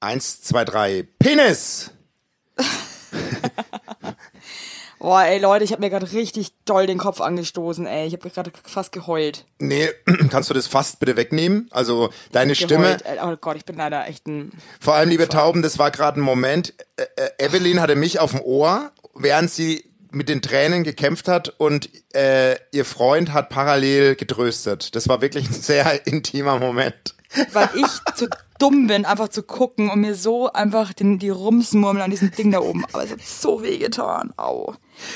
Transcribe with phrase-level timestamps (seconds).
[0.00, 1.08] Eins, zwei, drei.
[1.18, 1.90] Penis!
[5.00, 8.06] Boah, ey Leute, ich habe mir gerade richtig doll den Kopf angestoßen, ey.
[8.06, 9.44] Ich habe gerade fast geheult.
[9.58, 9.88] Nee,
[10.30, 11.68] kannst du das fast bitte wegnehmen?
[11.70, 12.96] Also deine Stimme.
[12.98, 13.06] Geheult.
[13.06, 14.52] Äh, Oh Gott, ich bin leider echt ein.
[14.80, 16.74] Vor allem, liebe Tauben, das war gerade ein Moment.
[16.96, 21.54] Äh, äh, Evelyn hatte mich auf dem Ohr, während sie mit den Tränen gekämpft hat
[21.58, 24.96] und äh, ihr Freund hat parallel getröstet.
[24.96, 27.14] Das war wirklich ein sehr intimer Moment.
[27.52, 28.28] Weil ich zu
[28.58, 32.50] dumm bin, einfach zu gucken und mir so einfach den, die Rumsmurmeln an diesem Ding
[32.50, 32.84] da oben.
[32.92, 34.32] Aber es hat so weh getan.
[34.36, 34.74] Au.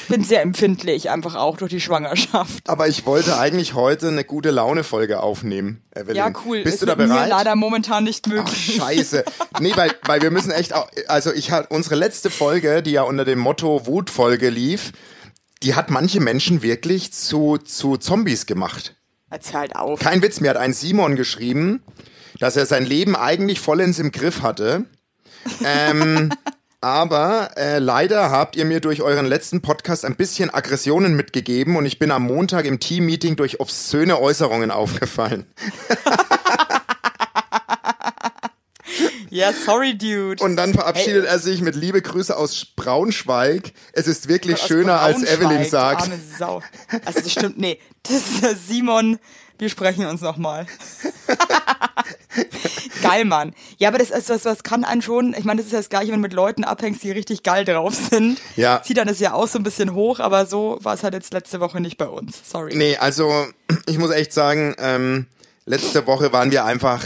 [0.08, 2.68] Bin sehr empfindlich, einfach auch durch die Schwangerschaft.
[2.68, 6.16] Aber ich wollte eigentlich heute eine gute Laune-Folge aufnehmen, Evelyn.
[6.16, 6.62] Ja, cool.
[6.62, 7.30] Bist Ist du da mit Mir bereit?
[7.30, 8.76] leider momentan nicht Ach, möglich.
[8.76, 9.24] scheiße.
[9.58, 13.02] Nee, weil, weil wir müssen echt auch, also ich hatte unsere letzte Folge, die ja
[13.02, 14.92] unter dem Motto Wutfolge lief,
[15.64, 18.94] die hat manche Menschen wirklich zu, zu Zombies gemacht.
[19.32, 19.98] Jetzt halt auf.
[19.98, 21.82] Kein Witz, mir hat ein Simon geschrieben,
[22.42, 24.86] dass er sein Leben eigentlich vollends im Griff hatte.
[25.64, 26.32] Ähm,
[26.80, 31.86] aber äh, leider habt ihr mir durch euren letzten Podcast ein bisschen Aggressionen mitgegeben und
[31.86, 35.46] ich bin am Montag im Teammeeting durch obszöne Äußerungen aufgefallen.
[39.30, 40.44] Ja, sorry, Dude.
[40.44, 43.72] Und dann verabschiedet er sich mit liebe Grüße aus Braunschweig.
[43.94, 46.02] Es ist wirklich schöner, als Evelyn sagt.
[46.02, 46.62] Arme Sau.
[47.06, 47.78] Also das stimmt, nee.
[48.02, 49.18] Das ist der Simon.
[49.62, 50.66] Wir sprechen uns nochmal.
[53.02, 53.54] geil, Mann.
[53.78, 55.88] Ja, aber das ist was, was kann einen schon, ich meine, das ist ja das
[55.88, 58.40] gleiche, wenn du mit Leuten abhängst, die richtig geil drauf sind.
[58.56, 58.82] Ja.
[58.82, 61.32] Zieht dann das ja auch so ein bisschen hoch, aber so war es halt jetzt
[61.32, 62.40] letzte Woche nicht bei uns.
[62.42, 62.74] Sorry.
[62.74, 63.46] Nee, also
[63.86, 65.26] ich muss echt sagen, ähm,
[65.64, 67.04] letzte Woche waren wir einfach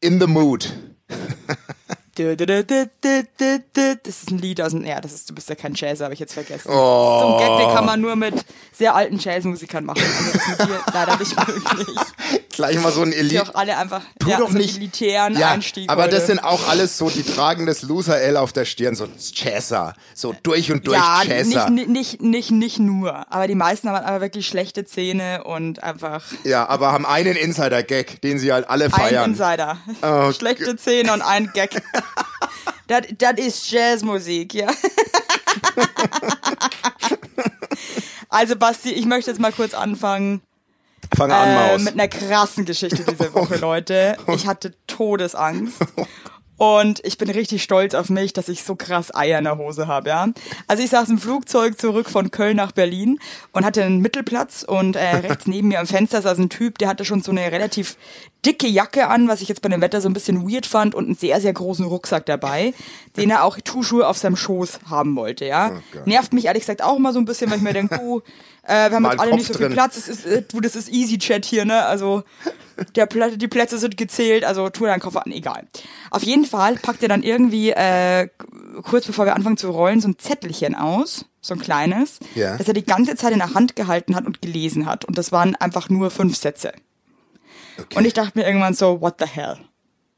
[0.00, 0.70] in the mood.
[2.16, 6.14] Das ist ein Lied aus dem, ja, das ist, du bist ja kein Jazzer, habe
[6.14, 6.70] ich jetzt vergessen.
[6.70, 7.20] Oh.
[7.20, 8.34] So ein Gag, den kann man nur mit
[8.72, 10.02] sehr alten Jazzmusikern machen.
[10.02, 11.96] Also das mit dir leider nicht möglich.
[12.50, 13.42] Gleich mal so ein Die Elite.
[13.42, 14.76] auch alle einfach Tu ja, doch so nicht.
[14.76, 15.90] elitären Ja, Einstieg.
[15.90, 16.14] aber heute.
[16.16, 19.94] das sind auch alles so, die tragen das Loser-L auf der Stirn, so Chasser.
[20.14, 21.68] So durch und durch ja, Chasser.
[21.70, 23.26] nicht, nicht, nicht, nicht nur.
[23.32, 27.34] Aber die meisten haben halt einfach wirklich schlechte Zähne und einfach Ja, aber haben einen
[27.34, 29.30] Insider-Gag, den sie halt alle ein feiern.
[29.32, 29.78] Insider.
[30.02, 31.82] Oh, Schlechte Zähne und ein Gag.
[32.86, 34.70] Das das ist Jazzmusik, ja.
[38.28, 40.42] Also Basti, ich möchte jetzt mal kurz anfangen
[41.16, 41.82] Fang an, äh, Maus.
[41.82, 44.16] mit einer krassen Geschichte diese Woche, Leute.
[44.28, 45.76] Ich hatte Todesangst.
[46.56, 49.88] Und ich bin richtig stolz auf mich, dass ich so krass Eier in der Hose
[49.88, 50.28] habe, ja.
[50.68, 53.18] Also ich saß im Flugzeug zurück von Köln nach Berlin
[53.52, 56.88] und hatte einen Mittelplatz und äh, rechts neben mir am Fenster saß ein Typ, der
[56.88, 57.96] hatte schon so eine relativ
[58.46, 61.06] dicke Jacke an, was ich jetzt bei dem Wetter so ein bisschen weird fand und
[61.06, 62.72] einen sehr, sehr großen Rucksack dabei,
[63.16, 65.72] den er auch Tuchschuhe auf seinem Schoß haben wollte, ja.
[65.72, 65.98] Oh.
[66.04, 68.22] Nervt mich ehrlich gesagt auch immer so ein bisschen, weil ich mir denke, du,
[68.62, 69.72] äh, wir haben Mal jetzt alle Kopf nicht so viel drin.
[69.72, 71.84] Platz, es ist, äh, du, das ist Easy Chat hier, ne?
[71.84, 72.22] Also
[72.96, 75.66] der Pla die Plätze sind gezählt, also tu deinen Koffer an, egal.
[76.10, 78.28] Auf jeden Fall packt er dann irgendwie äh,
[78.82, 82.56] kurz bevor wir anfangen zu rollen so ein Zettelchen aus, so ein kleines, Ja.
[82.56, 85.04] das er die ganze Zeit in der Hand gehalten hat und gelesen hat.
[85.04, 86.72] Und das waren einfach nur fünf Sätze.
[87.78, 87.98] Okay.
[87.98, 89.58] Und ich dachte mir irgendwann so, what the hell?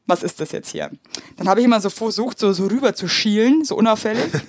[0.09, 0.91] Was ist das jetzt hier?
[1.37, 4.31] Dann habe ich immer so versucht, so, so rüber zu schielen, so unauffällig.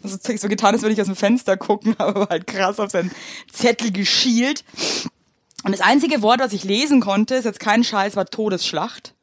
[0.00, 3.10] Also so getan, als würde ich aus dem Fenster gucken, aber halt krass auf seinen
[3.52, 4.64] Zettel geschielt.
[5.64, 9.14] Und das einzige Wort, was ich lesen konnte, ist jetzt kein Scheiß, war Todesschlacht.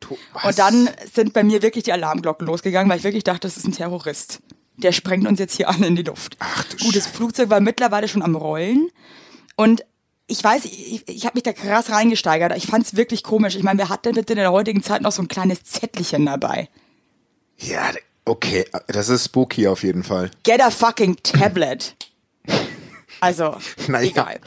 [0.00, 0.44] To- was?
[0.44, 3.66] Und dann sind bei mir wirklich die Alarmglocken losgegangen, weil ich wirklich dachte, das ist
[3.66, 4.40] ein Terrorist.
[4.76, 6.36] Der sprengt uns jetzt hier alle in die Luft.
[6.38, 7.16] Ach du Gut, das Scheiße.
[7.16, 8.88] Flugzeug war mittlerweile schon am Rollen.
[9.56, 9.84] Und
[10.28, 12.56] ich weiß, ich, ich habe mich da krass reingesteigert.
[12.56, 13.54] Ich fand es wirklich komisch.
[13.54, 16.24] Ich meine, wer hat denn bitte in der heutigen Zeit noch so ein kleines Zettelchen
[16.24, 16.68] dabei?
[17.58, 17.90] Ja,
[18.24, 20.30] okay, das ist spooky auf jeden Fall.
[20.42, 21.94] Get a fucking tablet.
[23.20, 23.56] Also,
[23.88, 24.08] Naja.
[24.10, 24.40] egal.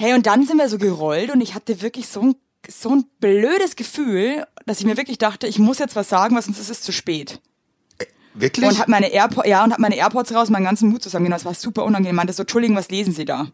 [0.00, 2.36] Hey, und dann sind wir so gerollt und ich hatte wirklich so ein,
[2.68, 6.42] so ein blödes Gefühl, dass ich mir wirklich dachte, ich muss jetzt was sagen, weil
[6.42, 7.40] sonst ist es zu spät.
[8.32, 8.64] Wirklich?
[8.64, 11.40] Und hab meine AirPods, ja, und hab meine AirPods raus, meinen ganzen Mut zusammengenommen.
[11.40, 12.14] Das war super unangenehm.
[12.14, 13.48] Meinte so, Entschuldigung, was lesen Sie da?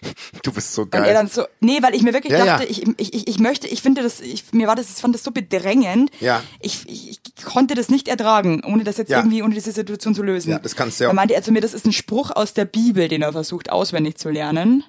[0.42, 1.14] du bist so Und er geil.
[1.14, 2.70] dann so, nee, weil ich mir wirklich Ja, dachte, ja.
[2.70, 5.24] Ich, ich, ich, ich möchte, ich finde das, ich, mir war das, ich fand das
[5.24, 6.10] so bedrängend.
[6.20, 6.42] Ja.
[6.60, 9.18] Ich, ich, ich konnte das nicht ertragen, ohne das jetzt Ja.
[9.18, 10.50] irgendwie, ohne diese Situation zu lösen.
[10.50, 11.20] Ja, das kannst du ja Dann auch.
[11.20, 14.16] meinte er zu mir, das ist ein Spruch aus der Bibel, den er versucht auswendig
[14.18, 14.84] zu lernen.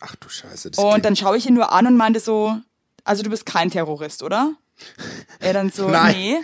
[0.00, 0.70] Ach du Scheiße.
[0.70, 2.56] Das Und dann schaue ich ihn nur an und meinte so,
[3.04, 4.52] also du bist kein Terrorist, oder?
[5.40, 6.14] Er dann so, Nein.
[6.16, 6.36] nee.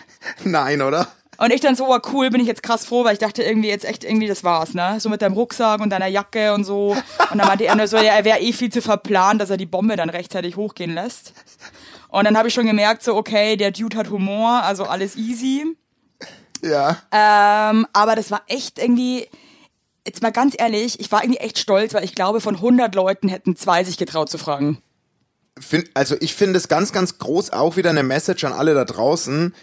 [0.45, 1.07] Nein, oder?
[1.39, 3.69] Und ich dann so, oh, cool, bin ich jetzt krass froh, weil ich dachte irgendwie
[3.69, 4.97] jetzt echt irgendwie, das war's, ne?
[5.01, 6.97] So mit deinem Rucksack und deiner Jacke und so.
[7.31, 9.57] Und dann meinte er nur so, ja, er wäre eh viel zu verplant, dass er
[9.57, 11.33] die Bombe dann rechtzeitig hochgehen lässt.
[12.09, 15.65] Und dann habe ich schon gemerkt, so, okay, der Dude hat Humor, also alles easy.
[16.63, 16.99] Ja.
[17.11, 19.29] Ähm, aber das war echt irgendwie,
[20.07, 23.29] jetzt mal ganz ehrlich, ich war irgendwie echt stolz, weil ich glaube, von 100 Leuten
[23.29, 24.79] hätten zwei sich getraut zu fragen.
[25.59, 28.85] find, also ich finde es ganz, ganz groß auch wieder eine Message an alle da
[28.85, 29.55] draußen.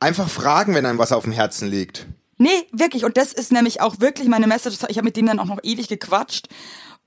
[0.00, 2.06] Einfach fragen, wenn einem was auf dem Herzen liegt.
[2.38, 3.04] Nee, wirklich.
[3.04, 4.76] Und das ist nämlich auch wirklich meine Message.
[4.88, 6.48] Ich habe mit dem dann auch noch ewig gequatscht.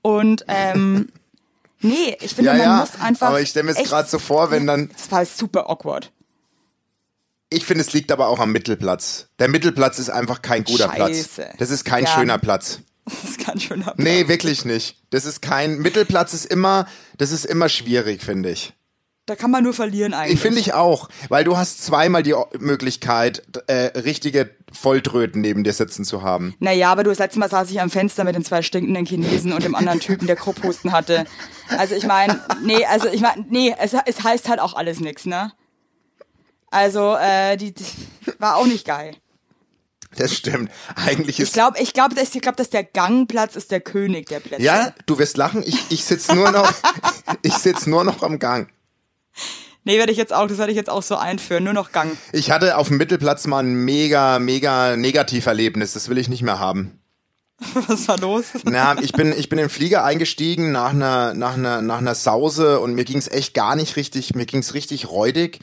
[0.02, 1.08] Und ähm,
[1.80, 3.28] nee, ich finde, Ja, man ja, muss einfach.
[3.28, 6.10] aber ich stell mir es grad so vor, wenn dann- Das war super awkward.
[7.52, 9.26] Ich finde, es liegt aber auch am Mittelplatz.
[9.40, 11.42] Der Mittelplatz ist einfach kein guter Scheiße.
[11.42, 11.56] Platz.
[11.58, 12.10] Das ist kein Ja.
[12.10, 12.80] schöner Platz.
[13.06, 13.94] Das ist ganz schön ab.
[13.98, 14.96] Nee, wirklich nicht.
[15.10, 16.86] Das ist kein Mittelplatz ist immer,
[17.18, 18.72] das ist immer schwierig, finde ich.
[19.30, 20.34] Da kann man nur verlieren eigentlich.
[20.34, 25.72] Ich finde ich auch, weil du hast zweimal die Möglichkeit, äh, richtige Volltröten neben dir
[25.72, 26.56] sitzen zu haben.
[26.58, 29.52] Naja, aber du, das letzte Mal saß ich am Fenster mit den zwei stinkenden Chinesen
[29.52, 31.26] und dem anderen Typen, der Krupphusten hatte.
[31.68, 35.26] Also ich meine, nee, also ich meine, nee, es, es heißt halt auch alles nix,
[35.26, 35.52] ne?
[36.72, 37.84] Also, äh, die, die
[38.40, 39.14] war auch nicht geil.
[40.16, 40.72] Das stimmt.
[40.96, 44.26] Eigentlich Ich ist glaube, ich glaube, dass, ich glaub, dass der Gangplatz ist der König
[44.28, 44.60] der Plätze.
[44.60, 45.62] ja, du wirst lachen.
[45.64, 46.72] Ich, ich sitz nur noch,
[47.42, 48.68] ich sitz nur noch am Gang.
[49.82, 52.14] Nee, werde ich jetzt auch, das werde ich jetzt auch so einführen, nur noch Gang.
[52.32, 55.94] Ich hatte auf dem Mittelplatz mal ein mega, mega Negativerlebnis.
[55.94, 57.00] Das will ich nicht mehr haben.
[57.88, 58.44] Was war los?
[58.64, 62.14] Na, ich bin, ich bin in den Flieger eingestiegen nach einer, nach einer, nach einer
[62.14, 65.60] Sause und mir ging's echt gar nicht richtig, mir ging's richtig räudig.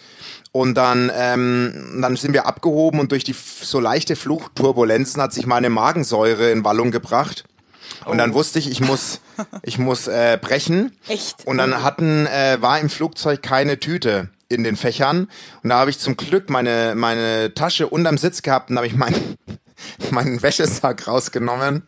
[0.52, 5.46] Und dann, ähm, dann sind wir abgehoben und durch die so leichte Flugturbulenzen hat sich
[5.46, 7.44] meine Magensäure in Wallung gebracht.
[8.08, 9.22] Und dann wusste ich, ich muss,
[9.64, 10.98] ich muss äh, brechen.
[11.08, 11.46] Echt?
[11.46, 15.30] Und dann hatten, äh, war im Flugzeug keine Tüte in den Fächern.
[15.64, 18.96] Und da habe ich zum Glück meine, meine Tasche unterm Sitz gehabt und habe ich
[18.96, 19.36] meinen,
[20.12, 21.84] meinen Wäschesack rausgenommen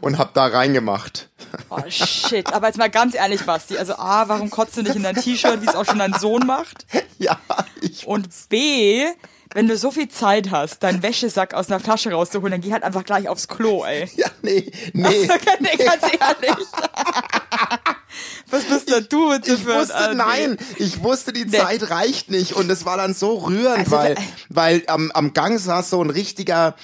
[0.00, 1.28] und hab da reingemacht.
[1.68, 3.76] Oh shit, aber jetzt mal ganz ehrlich, Basti.
[3.76, 6.46] Also A, warum kotzt du nicht in dein T-Shirt, wie es auch schon dein Sohn
[6.46, 6.86] macht?
[7.18, 7.38] Ja,
[7.82, 8.06] ich.
[8.06, 9.04] Und B,
[9.54, 12.84] wenn du so viel Zeit hast, deinen Wäschesack aus einer Tasche rauszuholen, dann geh halt
[12.84, 14.08] einfach gleich aufs Klo, ey.
[14.16, 15.28] Ja, nee, nee.
[15.60, 16.66] nee, ganz ehrlich.
[18.50, 20.14] Was bist denn du bitte Ich wusste, Alter?
[20.14, 24.12] nein, ich wusste, die Zeit reicht nicht und es war dann so rührend, Also, weil,
[24.12, 26.74] äh, weil am, am Gang saß so ein richtiger,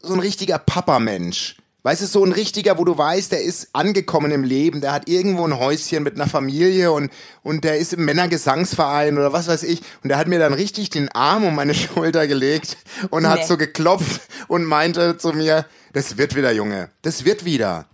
[0.00, 1.56] so ein richtiger Papa-Mensch.
[1.84, 5.08] Weißt du, so ein richtiger, wo du weißt, der ist angekommen im Leben, der hat
[5.08, 7.10] irgendwo ein Häuschen mit einer Familie und,
[7.42, 9.80] und der ist im Männergesangsverein oder was weiß ich.
[10.02, 12.76] Und der hat mir dann richtig den Arm um meine Schulter gelegt
[13.10, 13.46] und hat Nee.
[13.46, 17.86] so geklopft und meinte zu mir, das wird wieder, Junge, das wird wieder.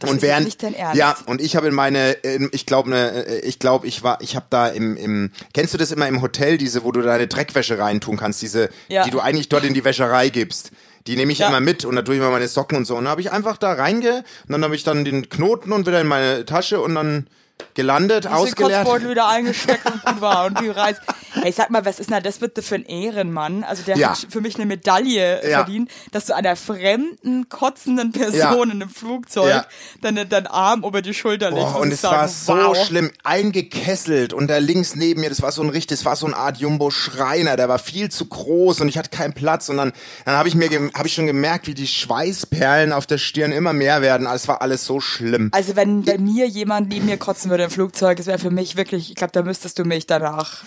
[0.00, 0.96] Das und während nicht dein Ernst.
[0.98, 4.34] ja und ich habe in meine in, ich glaube ne ich glaube ich war ich
[4.34, 7.78] habe da im im kennst du das immer im Hotel diese wo du deine Dreckwäsche
[7.78, 9.04] reintun kannst diese Ja.
[9.04, 10.72] die du eigentlich dort in die Wäscherei gibst
[11.06, 11.48] die nehme ich Ja.
[11.48, 13.30] immer mit und da tue ich immer meine Socken und so und dann habe ich
[13.32, 16.80] einfach da reinge und dann habe ich dann den Knoten und wieder in meine Tasche
[16.80, 17.26] und dann
[17.74, 21.00] gelandet Den ausgeleert Kotzbeutel wieder eingesteckt und gut war und die Reise.
[21.42, 23.64] Hey, sag mal, was ist denn das bitte für ein Ehrenmann?
[23.64, 24.10] Also der Ja.
[24.10, 25.58] hat für mich eine Medaille Ja.
[25.58, 28.62] verdient, dass du einer fremden, kotzenden Person Ja.
[28.62, 29.66] in einem Flugzeug Ja.
[30.00, 31.72] deinen Arm über die Schulter legst.
[31.72, 32.86] Boah, und ich es sage, war so wow.
[32.86, 36.26] schlimm, eingekesselt und da links neben mir, das war so ein richtig, das war so
[36.26, 39.76] eine Art Jumbo Schreiner, der war viel zu groß und ich hatte keinen Platz und
[39.76, 39.92] dann
[40.24, 43.72] dann habe ich mir habe ich schon gemerkt, wie die Schweißperlen auf der Stirn immer
[43.72, 44.26] mehr werden.
[44.26, 45.50] Es war alles so schlimm.
[45.52, 48.76] Also wenn bei mir jemand neben mir kotzen würde im Flugzeug, das wäre für mich
[48.76, 50.64] wirklich, ich glaube, da müsstest du mich danach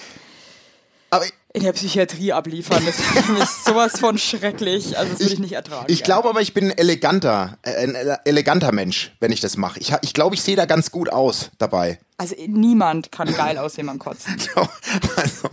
[1.09, 2.83] Aber in der Psychiatrie abliefern.
[2.85, 4.95] Das wäre für mich sowas von schrecklich.
[4.97, 5.85] Also das würde ich nicht ertragen.
[5.87, 9.57] ich glaube aber, ich bin ein eleganter, äh, ein ele- eleganter Mensch, wenn ich das
[9.57, 9.79] mache.
[9.79, 11.97] Ich, ich glaube, ich sehe da ganz gut aus dabei.
[12.17, 14.35] Also niemand kann geil aussehen beim Kotzen.
[15.15, 15.49] also,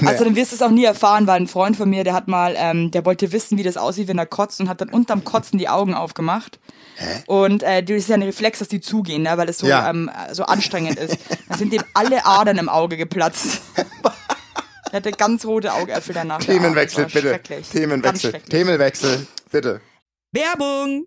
[0.00, 0.08] ne.
[0.10, 2.26] Also dann wirst du es auch nie erfahren, weil ein Freund von mir, der hat
[2.28, 5.24] mal, ähm, der wollte wissen, wie das aussieht, wenn er kotzt und hat dann unterm
[5.24, 6.58] Kotzen die Augen aufgemacht.
[7.26, 9.88] Und äh, das ist ja ein Reflex, dass die zugehen, ne, weil es so, Ja.
[9.88, 11.16] ähm, so anstrengend ist.
[11.48, 13.60] Da sind dem alle Adern im Auge geplatzt.
[14.96, 16.38] Er hatte ganz rote Augäpfel danach.
[16.38, 16.54] der.
[16.54, 17.38] Themenwechsel, bitte.
[17.70, 18.32] Themenwechsel.
[18.48, 19.82] Themenwechsel, bitte.
[20.32, 21.06] Werbung!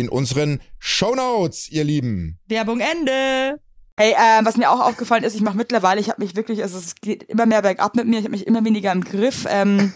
[0.00, 2.38] in unseren Shownotes, ihr Lieben.
[2.46, 3.60] Werbung Ende.
[3.98, 6.76] Hey, äh, was mir auch aufgefallen ist, ich mache mittlerweile, ich habe mich wirklich, also
[6.78, 9.46] es geht immer mehr bergab mit mir, ich habe mich immer weniger im Griff.
[9.48, 9.94] Ähm,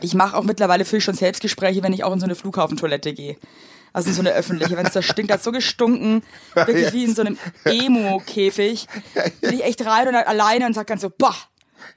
[0.00, 3.36] ich mache auch mittlerweile viel schon Selbstgespräche, wenn ich auch in so eine Flughafentoilette gehe.
[3.94, 6.22] Also in so eine öffentliche, wenn es da stinkt, hat so gestunken,
[6.54, 8.88] wirklich wie in so einem Emo-Käfig.
[9.40, 11.36] Bin ich echt rein und alleine und sag ganz so, bah,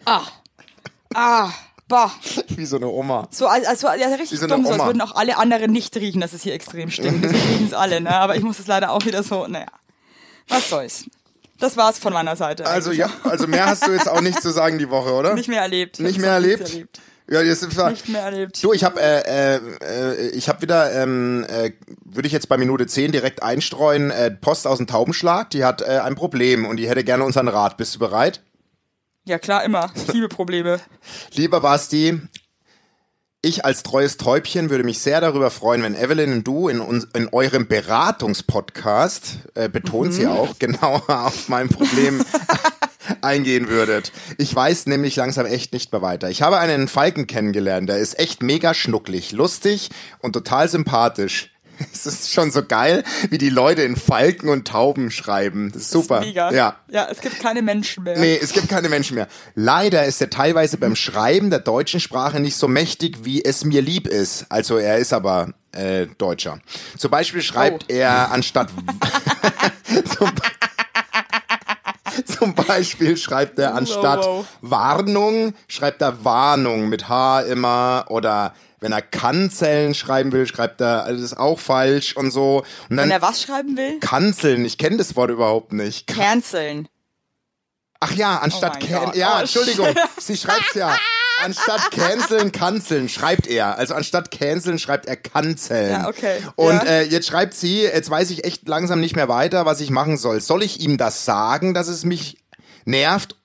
[0.05, 0.21] ah,
[1.15, 1.51] ah,
[1.87, 2.11] bah.
[2.49, 3.27] Wie so eine Oma.
[3.31, 6.21] So, also, also ja, richtig so dumm, so als würden auch alle anderen nicht riechen,
[6.21, 7.23] dass es hier extrem stinkt.
[7.23, 8.15] Deswegen riechen es alle, ne?
[8.15, 9.67] Aber ich muss es leider auch wieder so, naja.
[10.47, 11.05] Was soll's.
[11.59, 12.65] Das war's von meiner Seite.
[12.67, 12.99] Also eigentlich.
[12.99, 15.33] ja, also mehr hast du jetzt auch nicht zu sagen die Woche, oder?
[15.33, 15.99] Nicht mehr erlebt.
[15.99, 16.61] Nicht Ich mehr erlebt?
[16.61, 16.87] nicht
[17.29, 17.89] Ja, jetzt sind wir.
[17.89, 18.63] Nicht mehr erlebt.
[18.63, 21.71] Du, ich habe äh, äh, äh, ich habe wieder, ähm, äh,
[22.05, 25.81] würde ich jetzt bei Minute 10 direkt einstreuen, äh, Post aus dem Taubenschlag, die hat
[25.81, 27.75] äh, ein Problem und die hätte gerne unseren Rat.
[27.77, 28.41] Bist du bereit?
[29.27, 29.91] Ja, klar, immer.
[29.93, 30.79] Ich liebe Probleme.
[31.33, 32.17] Lieber Basti,
[33.41, 37.09] ich als treues Täubchen würde mich sehr darüber freuen, wenn Evelyn und du in, uns,
[37.13, 42.23] in eurem Beratungspodcast, äh, betont sie auch, genauer auf mein Problem
[43.21, 44.13] eingehen würdet.
[44.37, 46.29] Ich weiß nämlich langsam echt nicht mehr weiter.
[46.29, 51.51] Ich habe einen Falken kennengelernt, der ist echt mega schnucklig, lustig und total sympathisch.
[51.93, 55.71] Es ist schon so geil, wie die Leute in Falken und Tauben schreiben.
[55.71, 56.19] Das ist super.
[56.21, 56.51] Mega.
[56.51, 56.75] Ja.
[56.89, 58.17] Ja, es gibt keine Menschen mehr.
[58.17, 59.27] Nee, es gibt keine Menschen mehr.
[59.55, 63.81] Leider ist er teilweise beim Schreiben der deutschen Sprache nicht so mächtig, wie es mir
[63.81, 64.45] lieb ist.
[64.49, 66.59] Also er ist aber äh, Deutscher.
[66.97, 67.93] Zum Beispiel schreibt Oh.
[67.93, 68.69] er anstatt
[70.17, 70.31] zum,
[72.25, 74.45] zum Beispiel schreibt er anstatt wow.
[74.61, 81.03] Warnung, schreibt er Warnung mit H immer oder wenn er Kanzeln schreiben will, schreibt er,
[81.03, 82.63] also das ist auch falsch und so.
[82.89, 83.99] Und dann Wenn er was schreiben will?
[83.99, 86.07] Kanzeln, ich kenne das Wort überhaupt nicht.
[86.07, 86.87] Canceln.
[87.99, 89.87] Ach ja, anstatt Oh can ja, Oh, Entschuldigung,
[90.19, 90.95] sie schreibt's ja.
[91.43, 93.77] Anstatt canceln, kanzeln, schreibt er.
[93.77, 95.91] Also anstatt canceln, schreibt er kanzeln.
[95.91, 96.37] Ja, okay.
[96.55, 96.83] Und Ja.
[96.83, 100.17] äh, jetzt schreibt sie, jetzt weiß ich echt langsam nicht mehr weiter, was ich machen
[100.17, 100.41] soll.
[100.41, 102.37] Soll ich ihm das sagen, dass es mich
[102.85, 103.35] nervt?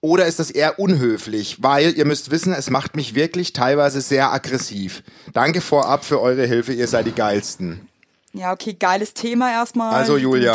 [0.00, 1.62] Oder ist das eher unhöflich?
[1.62, 5.02] Weil ihr müsst wissen, es macht mich wirklich teilweise sehr aggressiv.
[5.32, 7.88] Danke vorab für eure Hilfe, ihr seid die geilsten.
[8.32, 9.94] Ja, okay, geiles Thema erstmal.
[9.94, 10.52] Also, Julia.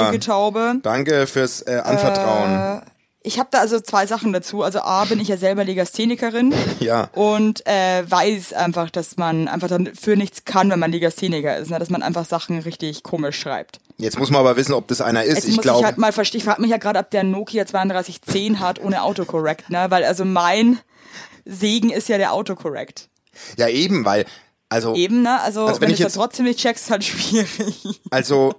[0.81, 2.83] Danke fürs äh, Anvertrauen.
[3.25, 4.63] Ich habe da also zwei Sachen dazu.
[4.63, 7.09] Also A, bin ich ja selber Legasthenikerin ja.
[7.13, 11.71] und äh, weiß einfach, dass man einfach dann für nichts kann, wenn man Legastheniker ist.
[11.71, 11.79] Ne?
[11.79, 13.79] Dass man einfach Sachen richtig komisch schreibt.
[13.97, 15.35] Jetzt muss man aber wissen, ob das einer ist.
[15.35, 15.79] Jetzt ich glaube.
[15.79, 16.09] ich halt mal.
[16.33, 19.85] Ich frage mich ja gerade, ob der Nokia 3210 hat ohne Autocorrect, ne?
[19.89, 20.79] Weil also mein
[21.45, 23.07] Segen ist ja der Autocorrect.
[23.57, 24.25] Ja, eben, weil,
[24.69, 25.39] also, Eben, ne?
[25.41, 28.01] Also, Also wenn wenn, ich du jetzt- da trotzdem nicht checkst, ist halt schwierig.
[28.11, 28.53] also,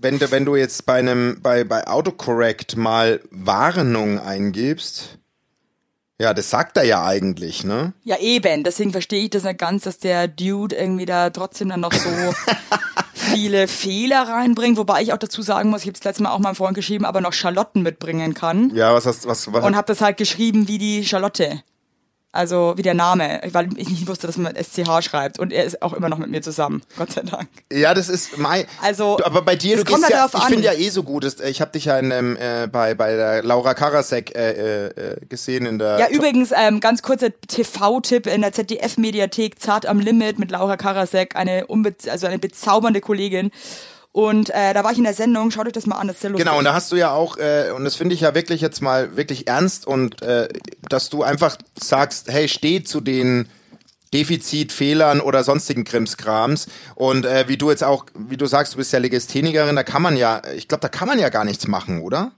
[0.00, 5.18] wenn du, wenn du jetzt bei einem, bei, bei Autocorrect mal Warnung eingibst,
[6.20, 7.92] ja, das sagt er ja eigentlich, ne?
[8.02, 8.64] Ja, eben.
[8.64, 12.08] Deswegen verstehe ich das nicht ganz, dass der Dude irgendwie da trotzdem dann noch so
[13.14, 14.78] viele Fehler reinbringt.
[14.78, 17.04] Wobei ich auch dazu sagen muss, ich habe es letztes Mal auch meinem Freund geschrieben,
[17.04, 18.74] aber noch Schalotten mitbringen kann.
[18.74, 21.62] Ja, was hast, was, was, Und habe das halt geschrieben wie die Charlotte.
[22.30, 25.38] Also wie der Name, weil ich nicht wusste, dass man SCH schreibt.
[25.38, 27.48] Und er ist auch immer noch mit mir zusammen, Gott sei Dank.
[27.72, 30.44] ja, das ist mein, Also, Du, aber bei dir, du gehst halt ja, darauf ich
[30.48, 33.16] finde ja eh so gut, dass- ich habe dich ja in, ähm, äh, bei, bei
[33.16, 38.42] der Laura Karasek äh, äh, gesehen in der, Ja, übrigens, ähm, ganz kurzer TV-Tipp in
[38.42, 41.64] der ZDF-Mediathek Zart am Limit mit Laura Karasek, eine,
[42.10, 43.50] also eine bezaubernde Kollegin.
[44.12, 46.22] Und äh, da war ich in der Sendung, schaut euch das mal an, das ist
[46.22, 46.46] sehr lustig.
[46.46, 48.80] Genau, und da hast du ja auch, äh, und das finde ich ja wirklich jetzt
[48.80, 50.48] mal wirklich ernst und äh,
[50.88, 53.48] dass du einfach sagst, hey, steh zu den
[54.14, 58.92] Defizitfehlern oder sonstigen Krimskrams und äh, wie du jetzt auch, wie du sagst, du bist
[58.92, 62.00] ja Legasthenikerin, da kann man ja, ich glaube, da kann man ja gar nichts machen,
[62.00, 62.32] oder?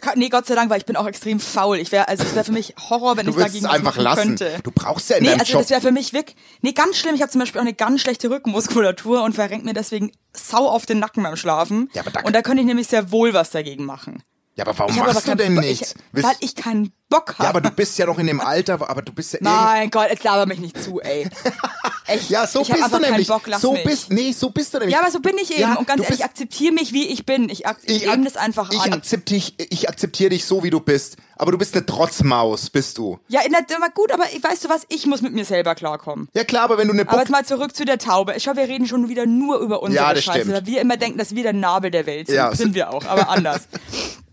[0.00, 1.78] Kann, nee, Gott sei Dank, weil ich bin auch extrem faul.
[1.78, 3.96] Ich wäre, also es wäre für mich Horror, wenn Du ich es dagegen was einfach
[3.96, 4.22] lassen.
[4.36, 4.58] könnte.
[4.62, 5.60] Du brauchst ja in Nee, deinem also Job.
[5.62, 7.14] das wäre für mich wirklich, nee, ganz schlimm.
[7.14, 10.86] Ich habe zum Beispiel auch eine ganz schlechte Rückenmuskulatur und verrenkt mir deswegen sau auf
[10.86, 11.90] den Nacken beim Schlafen.
[11.94, 14.22] Ja, aber da- und da könnte ich nämlich sehr wohl was dagegen machen.
[14.56, 15.94] Ja, aber warum Ich habe aber machst du denn Bo- nichts?
[16.14, 17.42] Ich, weil ich keinen Bock habe.
[17.44, 20.08] ja, aber du bist ja noch in dem Alter, aber du bist ja Mein Gott,
[20.10, 21.28] jetzt laber mich nicht zu, ey.
[22.06, 22.30] echt.
[22.30, 23.28] Ja, so ich bist du keinen nämlich.
[23.28, 23.84] Bock, so mich.
[23.84, 24.94] bist, nee, so bist du nämlich.
[24.94, 25.60] Ja, aber so bin ich eben.
[25.60, 27.48] Ja, und ganz ehrlich, ich akzeptiere mich, wie ich bin.
[27.48, 28.92] Ich, ak ich nehme das einfach ich an.
[28.94, 31.16] Akzeptiere, ich, ich akzeptiere dich so, wie du bist.
[31.36, 33.18] Aber du bist eine Trotzmaus, bist du.
[33.28, 34.82] ja, in der, aber gut, aber weißt du was?
[34.88, 36.28] Ich muss mit mir selber klarkommen.
[36.32, 37.20] Ja klar, aber wenn du eine Aber Bock...
[37.20, 38.34] jetzt mal zurück zu der Taube.
[38.36, 40.54] Ich glaube, wir reden schon wieder nur über unsere Ja, das Scheiße, stimmt.
[40.54, 42.36] weil wir immer denken, dass wir der Nabel der Welt sind.
[42.36, 43.62] Ja, sind wir auch, aber anders.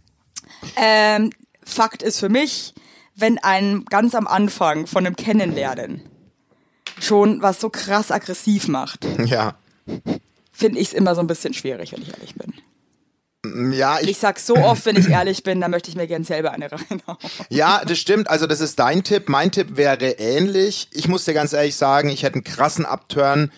[0.75, 1.32] ähm,
[1.63, 2.74] Fakt ist für mich,
[3.15, 6.01] wenn ein ganz am Anfang von einem Kennenlernen
[7.00, 9.56] schon was so krass aggressiv macht, Ja.
[10.51, 12.53] finde ich es immer so ein bisschen schwierig, wenn ich ehrlich bin.
[13.74, 16.24] Ja, Ich ich, sag so oft, wenn ich ehrlich bin, dann möchte ich mir gern
[16.24, 17.18] selber eine reinhauen.
[17.50, 18.30] ja, das stimmt.
[18.30, 19.30] Also das ist dein Tipp.
[19.30, 20.89] Mein Tipp wäre ähnlich.
[20.91, 23.51] Ich muss dir ganz ehrlich sagen, ich hätte einen krassen Upturn,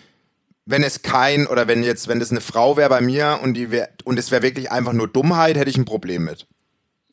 [0.64, 3.70] wenn es kein, oder wenn jetzt, wenn das eine Frau wäre bei mir und die
[3.70, 6.46] wär, und es wäre wirklich einfach nur Dummheit, hätte ich ein Problem mit.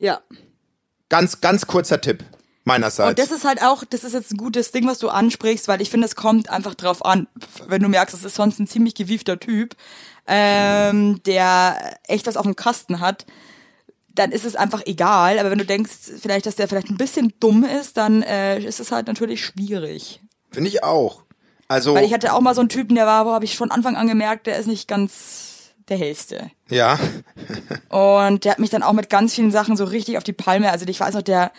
[0.02, 0.20] Ja.
[1.08, 2.24] Ganz, ganz kurzer Tipp
[2.64, 3.10] meinerseits.
[3.10, 5.80] Und das ist halt auch, das ist jetzt ein gutes Ding, was du ansprichst, weil
[5.80, 7.28] ich finde, es kommt einfach drauf an,
[7.68, 9.76] wenn du merkst, es ist sonst ein ziemlich gewiefter Typ,
[10.26, 13.26] ähm, der echt was auf dem Kasten hat,
[14.08, 15.38] dann ist es einfach egal.
[15.38, 18.80] Aber wenn du denkst, vielleicht, dass der vielleicht ein bisschen dumm ist, dann äh, ist
[18.80, 20.20] es halt natürlich schwierig.
[20.50, 21.22] Finde ich auch.
[21.68, 23.70] Also, Weil ich hatte auch mal so einen Typen, der war, wo habe ich von
[23.70, 25.51] Anfang an gemerkt, der ist nicht ganz
[25.92, 26.50] der hellste.
[26.70, 26.98] ja,
[27.88, 30.70] Und der hat mich dann auch mit ganz vielen Sachen so richtig auf die Palme.
[30.70, 31.52] Also ich weiß noch, der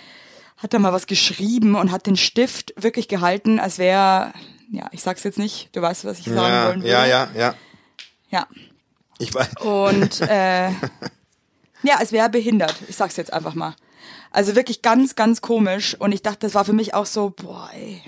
[0.58, 4.34] hat da mal was geschrieben und hat den Stift wirklich gehalten, als wäre,
[4.72, 6.90] ja, ich sag's jetzt nicht, du weißt, was ich sagen ja, wollen will.
[6.90, 7.54] ja, ja, ja.
[8.30, 8.48] Ja.
[9.20, 9.50] Ich weiß.
[9.62, 10.70] Und äh,
[11.84, 12.76] ja, als wäre er behindert.
[12.88, 13.76] Ich sag's jetzt einfach mal.
[14.32, 15.96] Also wirklich ganz, ganz komisch.
[16.00, 18.02] Und ich dachte, das war für mich auch so, boah, ey,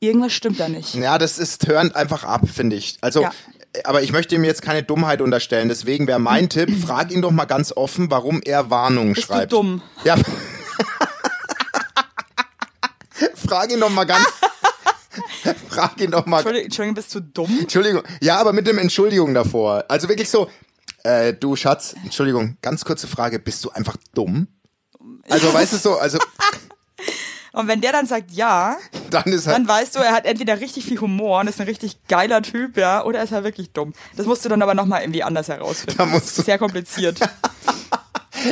[0.00, 0.94] irgendwas stimmt da nicht.
[0.94, 2.96] Ja, das ist turnt einfach ab, finde ich.
[3.02, 3.32] Also, Ja.
[3.82, 5.68] Aber ich möchte ihm jetzt keine Dummheit unterstellen.
[5.68, 9.34] Deswegen wäre mein Tipp, frag ihn doch mal ganz offen, warum er Warnung Bist du
[9.34, 9.52] schreibt.
[9.52, 9.82] dumm?
[10.04, 10.16] Ja.
[13.34, 14.26] frag ihn doch mal ganz.
[15.68, 16.38] frag ihn doch mal.
[16.38, 17.58] Entschuldigung, Entschuldigung, bist du dumm?
[17.60, 18.02] Entschuldigung.
[18.20, 19.84] Ja, aber mit dem Entschuldigung davor.
[19.88, 20.48] Also wirklich so,
[21.02, 24.48] äh, du Schatz, Entschuldigung, ganz kurze Frage, bist du einfach dumm?
[25.28, 26.18] Also weißt du so, also
[27.54, 28.76] Und wenn der dann sagt ja,
[29.10, 31.66] dann ist halt dann weißt du, er hat entweder richtig viel Humor und ist ein
[31.68, 33.92] richtig geiler Typ, ja, oder ist er wirklich dumm.
[34.16, 35.96] Das musst du dann aber nochmal irgendwie anders herausfinden.
[35.96, 37.20] Da musst du- Sehr kompliziert.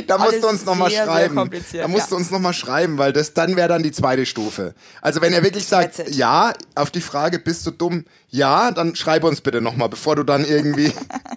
[0.06, 1.34] Da musst Alles du uns nochmal sehr, sehr schreiben.
[1.34, 2.10] kompliziert, da musst ja.
[2.10, 4.74] du uns nochmal schreiben, weil das dann wäre dann die zweite Stufe.
[5.02, 8.06] Also wenn er wirklich sagt, ja, auf die Frage, bist du dumm?
[8.30, 10.94] Ja, dann schreib uns bitte nochmal, bevor du dann irgendwie,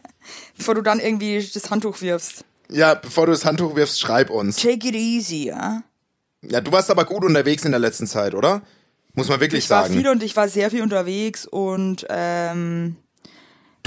[0.58, 2.46] Bevor du dann irgendwie das Handtuch wirfst.
[2.70, 4.56] ja, bevor du das Handtuch wirfst, schreib uns.
[4.56, 5.82] Take it easy, ja.
[6.50, 8.62] Ja, du warst aber gut unterwegs in der letzten Zeit, oder?
[9.14, 9.96] Muss man wirklich Ich war sagen.
[9.96, 12.98] viel und ich war sehr viel unterwegs und ähm,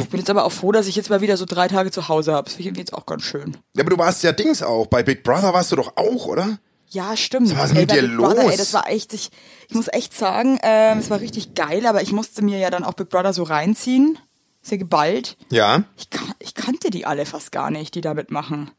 [0.01, 2.09] ich bin jetzt aber auch froh, dass ich jetzt mal wieder so drei Tage zu
[2.09, 2.45] Hause habe.
[2.45, 3.57] Das finde ich jetzt auch ganz schön.
[3.75, 4.87] Ja, aber du warst ja Dings auch.
[4.87, 6.59] Bei Big Brother warst du doch auch, oder?
[6.91, 7.55] Ja, stimmt.
[7.59, 8.53] Was ist ey, mit dir Big Brother, los?
[8.53, 9.31] ey, das war echt, ich,
[9.69, 12.85] ich muss echt sagen, ähm, es war richtig geil, aber ich musste mir ja dann
[12.85, 14.19] auch Big Brother so reinziehen.
[14.63, 15.37] Sehr geballt.
[15.51, 15.85] Ja.
[15.97, 18.71] Ich, kan ich kannte die alle fast gar nicht, die da mitmachen.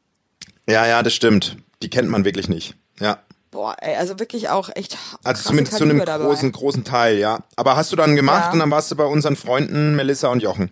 [0.67, 1.57] Ja, ja, das stimmt.
[1.83, 2.75] Die kennt man wirklich nicht.
[2.99, 3.19] Ja.
[3.51, 4.97] Boah, ey, also wirklich auch echt.
[5.23, 6.25] Also zumindest zu einem Kaliber dabei.
[6.25, 7.39] großen, großen Teil, ja.
[7.55, 8.51] Aber hast du dann gemacht Ja.
[8.51, 10.71] und dann warst du bei unseren Freunden Melissa und Jochen.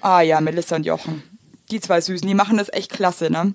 [0.00, 1.22] Ah ja, Melissa und Jochen.
[1.70, 3.54] Die zwei Süßen, die machen das echt klasse, ne?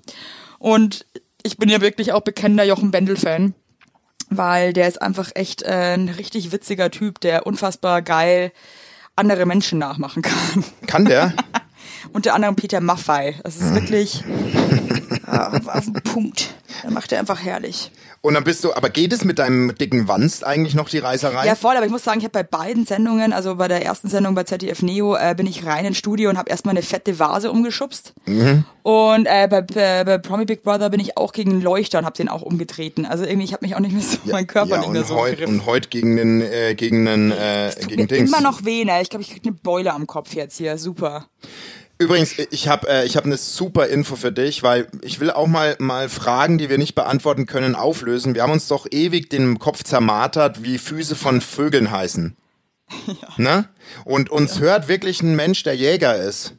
[0.58, 1.06] Und
[1.42, 3.54] ich bin ja wirklich auch bekennender Jochen Bendel-Fan,
[4.28, 8.52] weil der ist einfach echt äh, ein richtig witziger Typ, der unfassbar geil
[9.16, 10.64] andere Menschen nachmachen kann.
[10.86, 11.32] Kann der?
[12.12, 13.38] Unter anderem Peter Maffei.
[13.42, 14.22] Das ist wirklich
[15.32, 16.54] ja, auf den Punkt.
[16.82, 17.90] Der macht er einfach herrlich.
[18.22, 21.46] Und dann bist du, aber geht es mit deinem dicken Wanst eigentlich noch die Reiserei?
[21.46, 24.10] Ja, voll, aber ich muss sagen, ich habe bei beiden Sendungen, also bei der ersten
[24.10, 27.18] Sendung bei ZDF Neo, äh, bin ich rein ins Studio und habe erstmal eine fette
[27.18, 28.12] Vase umgeschubst.
[28.82, 32.04] Und äh, bei, bei, bei Promi Big Brother bin ich auch gegen einen Leuchter und
[32.04, 33.06] habe den auch umgetreten.
[33.06, 35.08] Also irgendwie, ich habe mich auch nicht mehr so, mein Körper ja, nicht mehr und
[35.08, 38.28] so heut, und heute gegen den, äh, gegen den, äh, Tut gegen mir Dings.
[38.30, 39.00] immer noch weh, ne?
[39.00, 40.76] Ich glaube, ich krieg eine Beule am Kopf jetzt hier.
[40.76, 41.26] Super.
[42.00, 45.46] Übrigens, ich habe äh, ich hab eine super Info für dich, weil ich will auch
[45.46, 48.34] mal mal Fragen, die wir nicht beantworten können, auflösen.
[48.34, 52.36] Wir haben uns doch ewig den Kopf zermartert, wie Füße von Vögeln heißen.
[53.36, 53.68] Ne?
[54.04, 56.54] Und uns hört wirklich ein Mensch, der Jäger ist.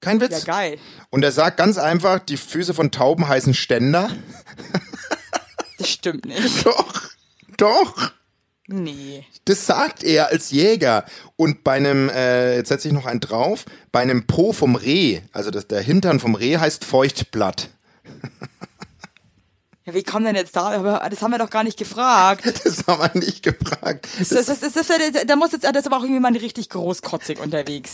[0.00, 0.44] Kein Ja, Witz.
[0.44, 0.78] geil.
[1.10, 4.10] Und er sagt ganz einfach, die Füße von Tauben heißen Ständer.
[5.78, 6.66] Das stimmt nicht.
[6.66, 7.02] Doch,
[7.56, 8.10] doch.
[8.68, 9.24] Nee.
[9.44, 11.04] Das sagt er als Jäger.
[11.36, 15.20] Und bei einem, äh, jetzt setze ich noch einen drauf, bei einem Po vom Reh,
[15.32, 17.70] also das, der Hintern vom Reh heißt Feuchtblatt.
[19.86, 20.70] Ja, wie kommen denn jetzt da?
[20.70, 22.44] Aber das haben wir doch gar nicht gefragt.
[22.64, 24.08] Das haben wir nicht gefragt.
[24.18, 24.88] Das, das, das, das, das,
[25.24, 27.92] da muss jetzt, das ist aber auch irgendjemand richtig großkotzig unterwegs.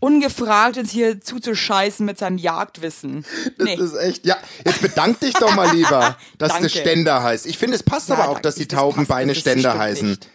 [0.00, 3.24] Ungefragt uns hier zuzuscheißen mit seinem Jagdwissen.
[3.58, 3.76] Nee.
[3.76, 6.64] Das ist echt, ja, jetzt bedank dich doch mal lieber, dass Danke.
[6.64, 7.46] das Ständer heißt.
[7.46, 10.10] Ich finde, es passt Ja, aber auch, dass die Das passt, Taubenbeine das Ständer heißen.
[10.10, 10.28] nicht.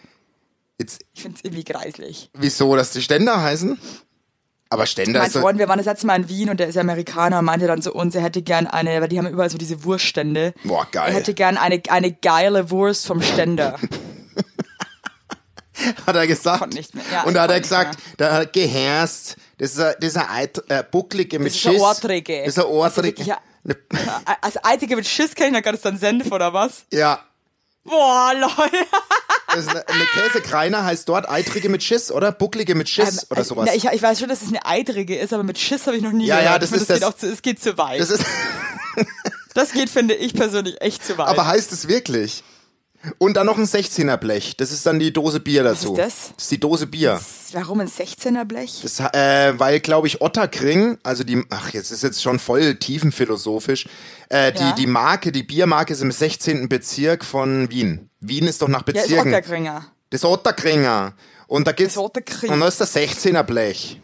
[0.80, 2.30] Jetzt, Ich find's irgendwie greislich.
[2.34, 3.80] wieso, dass die Ständer heißen?
[4.70, 6.78] Aber Ständer Mein ist Freund, wir waren das letzte Mal in Wien und der ist
[6.78, 9.58] Amerikaner und meinte dann zu uns, er hätte gern eine, weil die haben überall so
[9.60, 10.54] diese Wurststände.
[10.64, 11.10] Boah, geil.
[11.10, 13.78] Er hätte gern eine, eine geile Wurst vom Ständer.
[16.08, 16.60] hat er gesagt.
[16.60, 17.04] Konnte nicht mehr.
[17.12, 20.18] Ja, und da hat er gesagt, da hat er geherst, das ist ein, das ist
[20.18, 21.82] ein Eit- äh, bucklige mit Das ist ein Schiss.
[21.82, 22.40] Ortrige.
[22.40, 23.24] Das ist ein Ortrige.
[23.24, 23.38] Ja.
[23.64, 23.78] Ne-
[24.42, 26.84] Als einzige mit Schiss kann ich dann dann Senf oder was?
[26.92, 27.24] Ja,
[27.86, 28.78] Boah, Leute.
[29.48, 32.32] das ist eine, eine Käsekreiner heißt dort Eitrige mit Schiss, oder?
[32.32, 33.66] Bucklige mit Schiss oder sowas.
[33.68, 36.04] Na, ich, ich weiß schon, dass es eine Eitrige ist, aber mit Schiss habe ich
[36.04, 36.52] noch nie Ja, gehört.
[36.54, 38.00] ja, das Ich finde, ist geht das- auch zu, es geht zu weit.
[38.00, 38.20] das
[39.54, 41.28] Das, geht, finde ich persönlich, echt zu weit.
[41.28, 42.44] aber heißt es wirklich?
[43.18, 44.56] Und dann noch ein 16er Blech.
[44.58, 45.94] Das ist dann die Dose Bier dazu.
[45.94, 46.32] ist das?
[46.36, 47.20] Das ist die Dose Bier.
[47.52, 48.80] Warum ein 16er Blech?
[48.82, 53.88] Das, äh, weil, glaube ich, Otterkring, also die, ach, jetzt ist jetzt schon voll tiefenphilosophisch,
[54.30, 54.72] äh, die, Ja.
[54.72, 56.70] die Marke, die Biermarke ist im 16.
[56.70, 58.10] Bezirk von Wien.
[58.22, 59.28] Wien ist doch nach Ja, ist Bezirken.
[59.34, 59.86] Otterkringer.
[60.10, 61.14] das Otterkringer.
[61.48, 62.52] Und da gibt's, Das Otterkring.
[62.52, 64.00] und da ist das 16er Blech.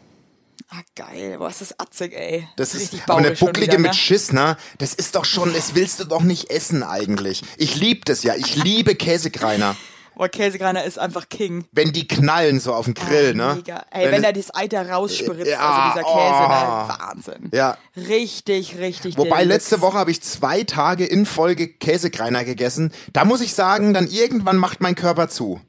[0.72, 1.38] Ah, geil.
[1.40, 2.48] Boah, ist das atzig, ey.
[2.56, 3.98] Das ist, richtig aber eine bucklige wieder, mit ne?
[3.98, 4.56] Schiss, ne?
[4.78, 7.42] Das ist doch schon, das willst du doch nicht essen eigentlich.
[7.58, 8.36] Ich lieb das ja.
[8.36, 9.76] Ich liebe Käsekreiner.
[10.16, 11.64] Boah, Käsekreiner ist einfach King.
[11.72, 13.56] Wenn die knallen so auf dem Grill, ne?
[13.56, 13.86] Mega.
[13.90, 16.48] Ey, wenn, es- er das Eiter rausspritzt, Ja, also dieser Käse, oh.
[16.50, 17.00] ne?
[17.00, 17.50] Wahnsinn.
[17.54, 17.78] Ja.
[17.96, 19.18] Richtig, richtig.
[19.18, 22.92] Wobei letzte Woche habe ich zwei Tage in Folge Käsekreiner gegessen.
[23.14, 25.62] Da muss ich sagen, dann irgendwann macht mein Körper zu.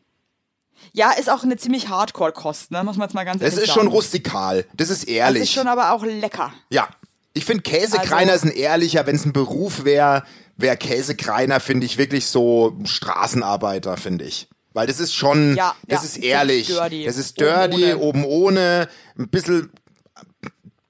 [0.93, 2.83] Ja, ist auch eine ziemlich Hardcore-Kost, ne?
[2.85, 3.81] Muss man jetzt mal ganz Es ehrlich ist sagen.
[3.81, 4.64] schon rustikal.
[4.75, 5.43] Das ist Das ehrlich.
[5.45, 6.53] ist schon aber auch lecker.
[6.71, 6.88] ja.
[7.33, 10.25] Ich finde Käsekreiner Also- ist ein ehrlicher, wenn es ein Beruf wäre,
[10.57, 14.49] wäre Käsekreiner, finde ich, wirklich so Straßenarbeiter, finde ich.
[14.73, 16.66] Weil das ist schon, Ja, das ja, ist ist ehrlich.
[16.66, 17.05] dirty.
[17.05, 17.99] Das ist Oben dirty, ohne.
[17.99, 19.71] oben ohne, ein bisschen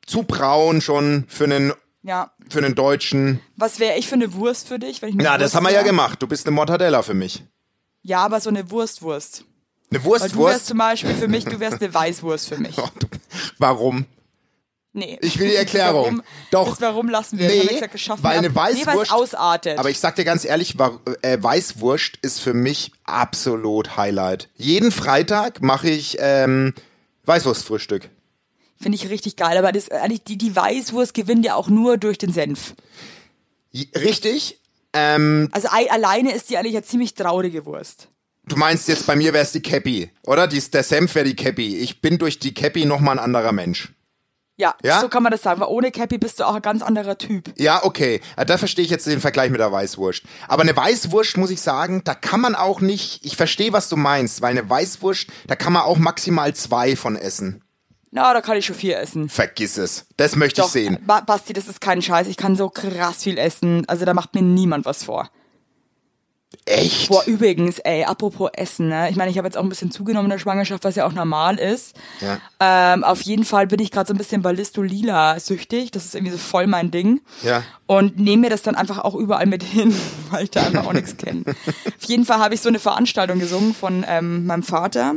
[0.06, 1.72] zu braun schon für einen,
[2.02, 2.30] Ja.
[2.48, 3.40] für einen Deutschen.
[3.56, 5.02] Was wäre ich für eine Wurst für dich?
[5.02, 6.22] Wenn ich Ja, Wurst das haben wir ja gemacht.
[6.22, 7.44] Du bist eine Mortadella für mich.
[8.02, 9.44] Ja, aber so eine Wurstwurst.
[9.92, 10.66] Eine Weil du wärst Wurstwurst.
[10.66, 12.76] zum Beispiel für mich, du wärst eine Weißwurst für mich.
[12.78, 12.88] Oh,
[13.58, 14.06] Warum?
[14.92, 15.18] Nee.
[15.22, 16.04] Ich will die Erklärung.
[16.04, 16.68] Warum, Doch.
[16.70, 17.48] Das warum lassen wir.
[17.48, 18.52] Nee, gesagt, weil eine ab.
[18.52, 19.78] Nee, weil es Weißwurst- ausartet.
[19.78, 20.74] Aber ich sag dir ganz ehrlich,
[21.22, 24.48] äh, Weißwurst ist für mich absolut Highlight.
[24.56, 26.74] Jeden Freitag mache ich ähm,
[27.26, 28.08] Weißwurstfrühstück.
[28.80, 29.56] Finde ich richtig geil.
[29.58, 32.74] Aber das, eigentlich die, die Weißwurst gewinnt ja auch nur durch den Senf.
[33.96, 34.58] Richtig?
[34.92, 38.08] Ähm, Also ei- alleine ist die eigentlich eine ziemlich traurige Wurst.
[38.50, 40.46] Du meinst jetzt, bei mir wäre es die Cappy, oder?
[40.46, 41.76] Die, der Senf wäre die Cappy.
[41.78, 43.92] Ich bin durch die Cappy nochmal ein anderer Mensch.
[44.56, 45.00] Ja, Ja?
[45.00, 45.60] so kann man das sagen.
[45.60, 47.50] Weil ohne Cappy bist du auch ein ganz anderer Typ.
[47.56, 48.20] Ja, okay.
[48.36, 50.22] Da verstehe ich jetzt den Vergleich mit der Weißwurst.
[50.48, 53.96] Aber eine Weißwurst, muss ich sagen, da kann man auch nicht, ich verstehe, was du
[53.96, 57.64] meinst, weil eine Weißwurst, da kann man auch maximal zwei von essen.
[58.10, 59.28] Na, da kann ich schon vier essen.
[59.28, 60.06] Vergiss es.
[60.16, 60.98] Das möchte Doch, ich sehen.
[61.06, 62.26] Ba Basti, das ist kein Scheiß.
[62.26, 63.88] Ich kann so krass viel essen.
[63.88, 65.30] Also da macht mir niemand was vor.
[66.64, 67.08] Echt?
[67.08, 69.08] Boah, übrigens, ey, apropos Essen, ne?
[69.08, 71.12] Ich meine, ich habe jetzt auch ein bisschen zugenommen in der Schwangerschaft, was ja auch
[71.12, 71.96] normal ist.
[72.20, 72.38] Ja.
[72.58, 75.92] Ähm, auf jeden Fall bin ich gerade so ein bisschen Ballisto Lila süchtig.
[75.92, 77.20] Das ist irgendwie so voll mein Ding.
[77.42, 77.62] Ja.
[77.86, 79.94] Und nehme mir das dann einfach auch überall mit hin,
[80.30, 81.44] weil ich da einfach auch nichts kenne.
[81.46, 85.14] Auf jeden Fall habe ich so eine Veranstaltung gesungen von ähm, meinem Vater.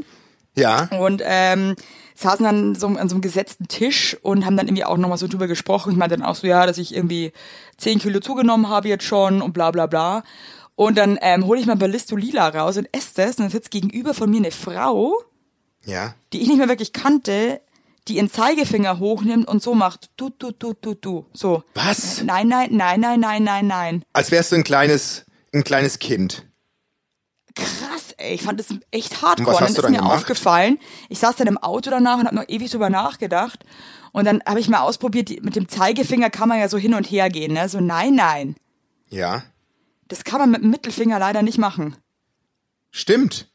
[0.55, 0.87] Ja.
[0.99, 1.75] Und ähm,
[2.15, 5.27] saßen dann so an so einem gesetzten Tisch und haben dann irgendwie auch nochmal so
[5.27, 5.91] drüber gesprochen.
[5.91, 7.31] Ich meinte dann auch so, ja, dass ich irgendwie
[7.77, 10.23] 10 Kilo zugenommen habe jetzt schon und bla bla bla.
[10.75, 13.37] Und dann ähm, hole ich mal Ballisto Lila raus und esse das.
[13.37, 15.13] Und dann sitzt gegenüber von mir eine Frau,
[15.85, 16.15] Ja.
[16.33, 17.61] die ich nicht mehr wirklich kannte,
[18.07, 21.25] die ihren Zeigefinger hochnimmt und so macht, du, du, du, du, du.
[21.33, 21.63] So.
[21.75, 22.23] Was?
[22.23, 24.03] Nein, nein, nein, nein, nein, nein, nein.
[24.13, 26.45] Als wärst du ein kleines, ein kleines Kind.
[27.55, 28.33] Krass, ey.
[28.33, 29.47] Ich fand das echt Und hardcore.
[29.47, 30.17] was Und hast dann ist dann mir gemacht?
[30.17, 33.63] aufgefallen, ich saß dann im Auto danach und habe noch ewig drüber nachgedacht.
[34.11, 37.05] Und dann habe ich mal ausprobiert, mit dem Zeigefinger kann man ja so hin und
[37.05, 37.69] her gehen, ne?
[37.69, 38.55] So, nein, nein.
[39.09, 39.43] Ja.
[40.07, 41.95] Das kann man mit dem Mittelfinger leider nicht machen.
[42.91, 43.49] Stimmt.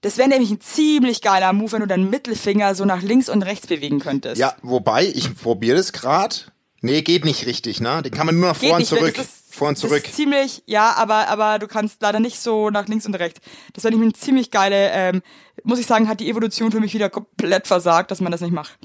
[0.00, 3.42] Das wäre nämlich ein ziemlich geiler Move, wenn du deinen Mittelfinger so nach links und
[3.42, 4.40] rechts bewegen könntest.
[4.40, 6.36] Ja, wobei, ich probiere das gerade.
[6.80, 8.00] Nee, geht nicht richtig, ne?
[8.02, 9.14] Den kann man nur nach vor und zurück.
[9.14, 10.00] Das ist, vor und zurück.
[10.02, 13.40] Das ist ziemlich, ja, aber, aber du kannst leider nicht so nach links und rechts.
[13.74, 15.22] Das wäre nämlich eine ziemlich geile, ähm,
[15.62, 18.52] muss ich sagen, hat die Evolution für mich wieder komplett versagt, dass man das nicht
[18.52, 18.78] macht,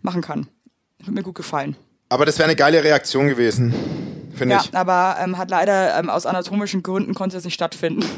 [0.00, 0.48] machen kann.
[1.02, 1.76] Hat mir gut gefallen.
[2.08, 3.74] Aber das wäre eine geile Reaktion gewesen.
[4.34, 4.74] Finde Ja, ich.
[4.74, 8.04] aber ähm, hat leider ähm, aus anatomischen Gründen konnte das nicht stattfinden.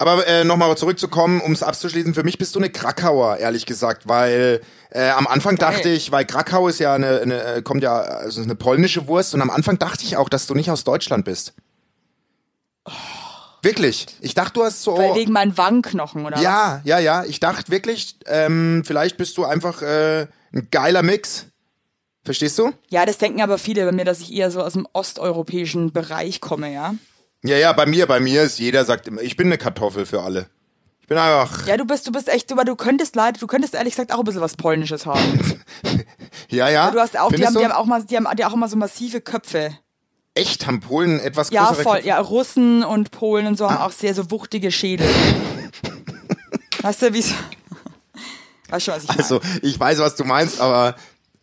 [0.00, 4.06] Aber äh, nochmal zurückzukommen, um es abzuschließen, für mich bist du eine Krakauer, ehrlich gesagt,
[4.06, 5.72] weil äh, am Anfang Geil.
[5.72, 9.34] dachte ich, weil Krakau ist ja eine, eine äh, kommt ja also eine polnische Wurst
[9.34, 11.52] und am Anfang dachte ich auch, dass du nicht aus Deutschland bist.
[13.62, 14.06] Wirklich.
[14.20, 14.96] Ich dachte, du hast so.
[14.96, 16.36] Weil wegen meinen Wangenknochen, oder?
[16.36, 16.42] was?
[16.42, 17.24] ja, ja, ja.
[17.24, 21.46] Ich dachte wirklich, ähm, vielleicht bist du einfach äh, ein geiler Mix.
[22.28, 22.72] Verstehst du?
[22.90, 26.42] Ja, das denken aber viele bei mir, dass ich eher so aus dem osteuropäischen Bereich
[26.42, 26.94] komme, ja.
[27.42, 30.20] Ja, ja, bei mir, bei mir ist jeder sagt immer, ich bin eine Kartoffel für
[30.20, 30.50] alle.
[31.00, 31.66] Ich bin einfach.
[31.66, 34.18] Ja, du bist, du bist echt, aber du könntest leider, du könntest ehrlich gesagt auch
[34.18, 35.56] ein bisschen was Polnisches haben.
[36.50, 36.90] Ja, ja.
[36.90, 37.60] Du hast auch, die haben, du?
[37.60, 39.76] die haben auch mal, die haben, die auch immer so massive Köpfe.
[40.34, 41.94] Echt, haben Polen etwas Ja, größere voll.
[41.96, 42.08] Köpfe?
[42.08, 45.08] Ja, Russen und Polen und so haben auch sehr so wuchtige Schädel.
[46.82, 47.32] weißt du, wie's.
[48.70, 49.20] Weißt schon, was ich meine?
[49.20, 50.94] Also, ich weiß, was du meinst, aber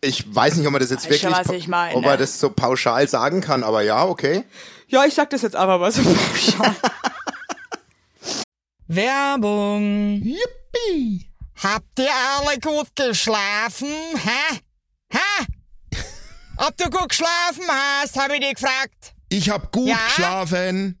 [0.06, 1.94] ich weiß nicht, ob man das jetzt Weißt wirklich, schon, was ich meine.
[1.96, 4.44] ob man das so pauschal sagen kann, aber ja, okay.
[4.88, 6.74] Ja, ich sag das jetzt aber mal so pauschal.
[8.88, 10.22] Werbung.
[10.22, 11.30] Yippie.
[11.62, 13.88] Habt ihr alle gut geschlafen?
[13.88, 14.60] Hä?
[15.12, 15.46] Hä?
[16.58, 19.14] Ob du gut geschlafen hast, habe ich dich gefragt.
[19.28, 19.98] Ich hab gut Ja?
[20.06, 21.00] geschlafen.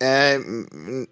[0.00, 1.08] Ähm,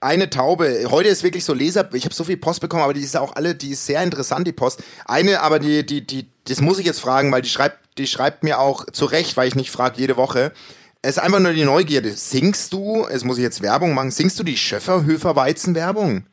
[0.00, 0.86] eine Taube.
[0.90, 1.88] Heute ist wirklich so Leser.
[1.94, 4.46] Ich habe so viel Post bekommen, aber die ist auch alle, die ist sehr interessant,
[4.46, 4.82] die Post.
[5.04, 8.42] Eine, aber die, die, die, das muss ich jetzt fragen, weil die schreibt, die schreibt
[8.42, 10.52] mir auch zurecht, weil ich nicht frage jede Woche.
[11.00, 12.12] Es ist einfach nur die Neugierde.
[12.12, 16.26] Singst du, es muss ich jetzt Werbung machen, singst du die Schöfferhöfer Weizenwerbung?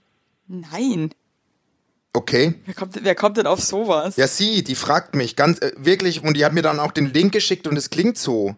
[0.47, 1.11] Nein.
[2.13, 2.55] Okay.
[2.65, 4.15] Wer kommt, wer kommt denn auf sowas?
[4.15, 7.13] Ja, sie, die fragt mich ganz äh, wirklich und die hat mir dann auch den
[7.13, 8.55] Link geschickt und es klingt so.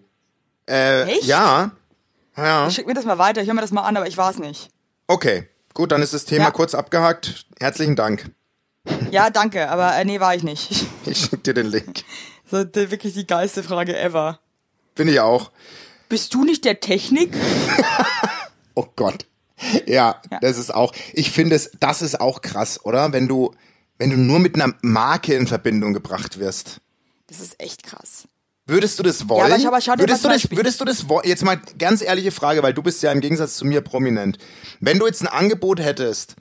[0.70, 1.24] Äh, Echt?
[1.24, 1.72] Ja.
[2.38, 2.70] Ja.
[2.70, 4.70] Schick mir das mal weiter, ich höre mir das mal an, aber ich weiß nicht.
[5.08, 5.48] Okay.
[5.74, 6.52] Gut, dann ist das Thema Ja.
[6.52, 7.46] kurz abgehakt.
[7.60, 8.32] Herzlichen Dank.
[9.12, 10.86] Ja, danke, aber äh, nee, war ich nicht.
[11.06, 12.04] Ich schick dir den Link.
[12.52, 14.40] So, wirklich die geilste Frage ever.
[14.96, 15.52] Bin ich auch.
[16.10, 17.34] Bist du nicht der Technik?
[18.76, 19.26] Oh Gott.
[19.88, 20.40] Ja, Ja.
[20.42, 20.94] das ist auch.
[21.14, 23.12] Ich finde es, das ist auch krass, oder?
[23.12, 23.56] Wenn du,
[23.98, 26.80] wenn du nur mit einer Marke in Verbindung gebracht wirst.
[27.26, 28.28] Das ist echt krass.
[28.68, 29.46] Würdest du das wollen?
[29.46, 31.26] aber ich- aber schau dir würdest, mal du das, würdest du das wollen?
[31.28, 34.38] Jetzt mal ganz ehrliche Frage, weil du bist ja im Gegensatz zu mir prominent.
[34.82, 36.36] Wenn du jetzt ein Angebot hättest,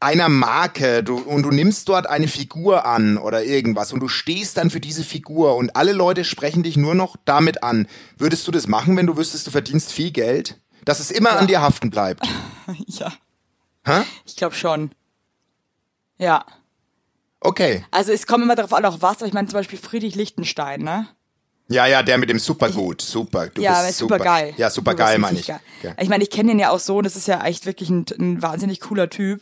[0.00, 4.58] einer Marke du, und du nimmst dort eine Figur an oder irgendwas und du stehst
[4.58, 8.50] dann für diese Figur und alle Leute sprechen dich nur noch damit an, würdest du
[8.52, 10.60] das machen, wenn du wüsstest, du verdienst viel Geld?
[10.84, 12.28] Dass es immer an dir haften bleibt.
[12.86, 13.10] ja,
[13.86, 14.02] Hä?
[14.26, 14.90] ich glaube schon.
[16.18, 16.44] Ja.
[17.40, 17.84] Okay.
[17.90, 20.82] Also es kommt immer darauf an, auch was, aber ich meine zum Beispiel Friedrich Lichtenstein,
[20.82, 21.08] ne?
[21.68, 23.00] Ja, ja, der mit dem Supergut.
[23.00, 23.48] Super.
[23.48, 24.18] Du ja, bist super.
[24.18, 24.52] geil.
[24.58, 25.46] Ja, super geil, meine ich.
[25.46, 25.60] Geil.
[25.82, 25.94] Ja.
[26.00, 28.04] Ich meine, ich kenne den ja auch so, und das ist ja echt wirklich ein,
[28.18, 29.40] ein wahnsinnig cooler Typ.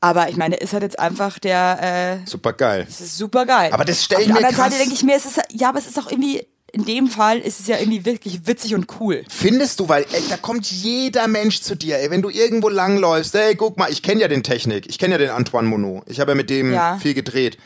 [0.00, 2.84] Aber ich meine, der ist halt jetzt einfach der, äh, Super geil.
[2.86, 3.70] das ist super geil.
[3.72, 5.86] Aber das stell ich mir krass- Seite denke ich mir, es ist, ja, aber es
[5.86, 9.24] ist auch irgendwie, in dem Fall ist es ja irgendwie wirklich witzig und cool.
[9.28, 13.34] Findest du, weil ey, da kommt jeder Mensch zu dir, ey, wenn du irgendwo langläufst,
[13.34, 16.20] ey, guck mal, ich kenne ja den Technik, ich kenne ja den Antoine Monod, ich
[16.20, 16.98] habe ja mit dem Ja.
[16.98, 17.56] viel gedreht.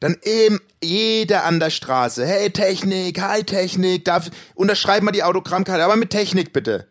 [0.00, 5.82] Dann eben jeder an der Straße, hey Technik, hi Technik, darf, unterschreib mal die Autogrammkarte,
[5.84, 6.86] aber mit Technik bitte.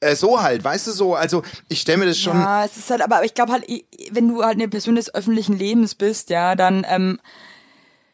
[0.00, 2.90] Äh, so halt, weißt du so, also ich stelle mir das schon, Ja, es ist
[2.90, 3.64] halt, aber ich glaube halt,
[4.12, 7.18] wenn du halt eine Person des öffentlichen Lebens bist, ja, dann, ähm,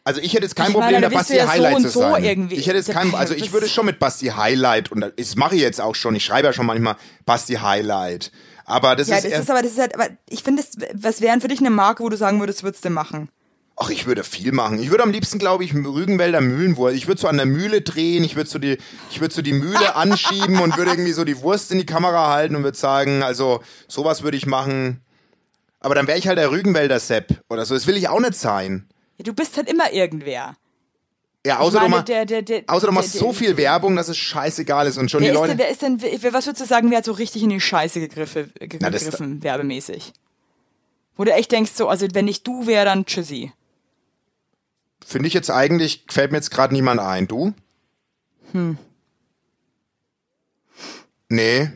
[0.04, 1.82] also ich hätte jetzt kein Ich meine, Problem, willst du Basti ja so Highlight und
[1.82, 2.24] zu so sein.
[2.24, 2.54] irgendwie.
[2.56, 5.56] Ich hätte jetzt kein, also ich Das- würde schon mit Basti Highlight und das mache
[5.56, 8.30] ich jetzt auch schon, ich schreibe ja schon manchmal Basti Highlight.
[8.64, 10.88] Aber das ja, ist, das eher- ist aber, das ist halt, aber ich finde, das-
[10.94, 13.28] was wären für dich eine Marke, wo du sagen würdest, würdest du machen?
[13.78, 14.78] Ach, ich würde viel machen.
[14.78, 16.96] Ich würde am liebsten, glaube ich, Rügenwälder Mühlenwurst.
[16.96, 18.78] Ich würde so an der Mühle drehen, ich würde so die,
[19.10, 22.32] ich würde so die Mühle anschieben und würde irgendwie so die Wurst in die Kamera
[22.32, 25.02] halten und würde sagen, also sowas würde ich machen.
[25.80, 27.74] Aber dann wäre ich halt der Rügenwälder Sepp oder so.
[27.74, 28.88] Das will ich auch nicht sein.
[29.18, 30.56] Ja, du bist halt immer irgendwer.
[31.46, 33.94] Ja, außer Ich meine, du, ma- der- der- der- außer du machst so viel Werbung,
[33.94, 35.50] dass es scheißegal ist und schon die Wer ist, Leute.
[35.50, 37.60] denn, wer ist denn, wer, was würdest du sagen, wer hat so richtig in die
[37.60, 40.12] Scheiße gegriffen, ge- Na, gegriffen werbemäßig?
[41.16, 43.52] Wo du echt denkst, so, also wenn nicht du wäre, dann tschüssi.
[45.06, 47.28] Finde ich jetzt eigentlich, fällt mir jetzt gerade niemand ein.
[47.28, 47.54] Du?
[48.50, 48.76] Hm.
[51.28, 51.70] Nee.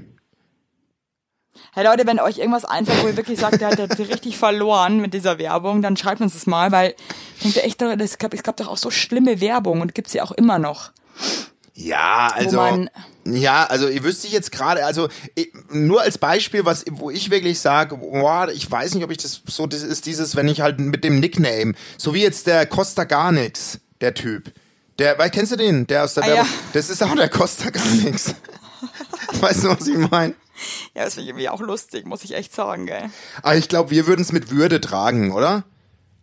[1.72, 5.00] Hey Leute, wenn euch irgendwas einfällt, wo ihr wirklich sagt, der hat hat richtig verloren
[5.00, 6.96] mit dieser Werbung, dann schreibt uns das mal, weil
[7.36, 10.24] ich denke echt, es gab, es gab doch auch so schlimme Werbung und gibt's ja
[10.24, 10.90] auch immer noch.
[11.82, 12.86] Ja, also.
[13.24, 17.30] ja, also ihr wüsste ich jetzt gerade, also ich, nur als Beispiel, was, wo ich
[17.30, 20.60] wirklich sage, boah, ich weiß nicht, ob ich das so, das ist dieses, wenn ich
[20.60, 24.52] halt mit dem Nickname, so wie jetzt der Costa gar nix, der Typ.
[24.98, 25.86] Der, weil, kennst du den?
[25.86, 26.44] Der aus der Ah, Werbung.
[26.46, 26.58] ja.
[26.74, 28.34] Das ist auch der Costa gar nix.
[29.40, 30.34] weißt du, was ich meine?
[30.94, 33.08] Ja, das finde ich irgendwie auch lustig, muss ich echt sagen, gell.
[33.42, 35.64] Aber ich glaube, wir würden es mit Würde tragen, oder?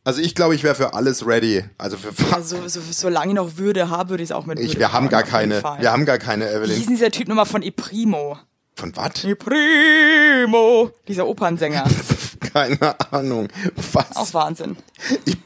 [0.07, 1.65] Also ich glaube, ich wäre für alles ready.
[1.77, 4.69] Also für Also, so, solange ich noch Würde habe, würde ich es auch mit ich,
[4.69, 6.79] Würde wir haben gar keine, wir haben gar keine Wie Evelyn.
[6.79, 8.37] denn dieser Typ nochmal von Iprimo?
[8.75, 9.25] Von was?
[9.25, 10.91] Iprimo!
[11.09, 11.83] Dieser Opernsänger.
[12.53, 13.49] Keine Ahnung.
[13.93, 14.15] Was?
[14.15, 14.77] Auch Wahnsinn.
[15.25, 15.37] Ich,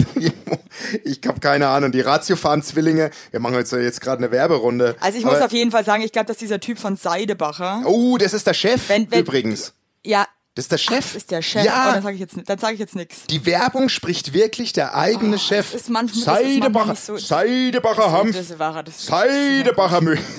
[1.06, 1.92] ich habe keine Ahnung.
[1.92, 4.96] Die Ratiofarm-Zwillinge, wir machen jetzt, jetzt gerade eine Werberunde.
[5.00, 8.18] Also ich muss auf jeden Fall sagen, ich glaube, dass dieser Typ von Seidebacher, Oh,
[8.18, 9.74] das ist der Chef Wenn- wenn- übrigens.
[10.06, 11.06] ja, Das ist der Chef.
[11.06, 11.64] das ist der Chef.
[11.66, 11.90] Ja.
[11.90, 13.24] Oh, dann sage ich jetzt, dann ich jetzt nichts.
[13.30, 15.68] die Werbung spricht wirklich der eigene Chef.
[15.70, 19.06] Oh, das ist manchmal- das ist manchmal Seidebacher, so- Seidebacher Hanf, Das war das.
[19.06, 20.20] Seidebacher Müll.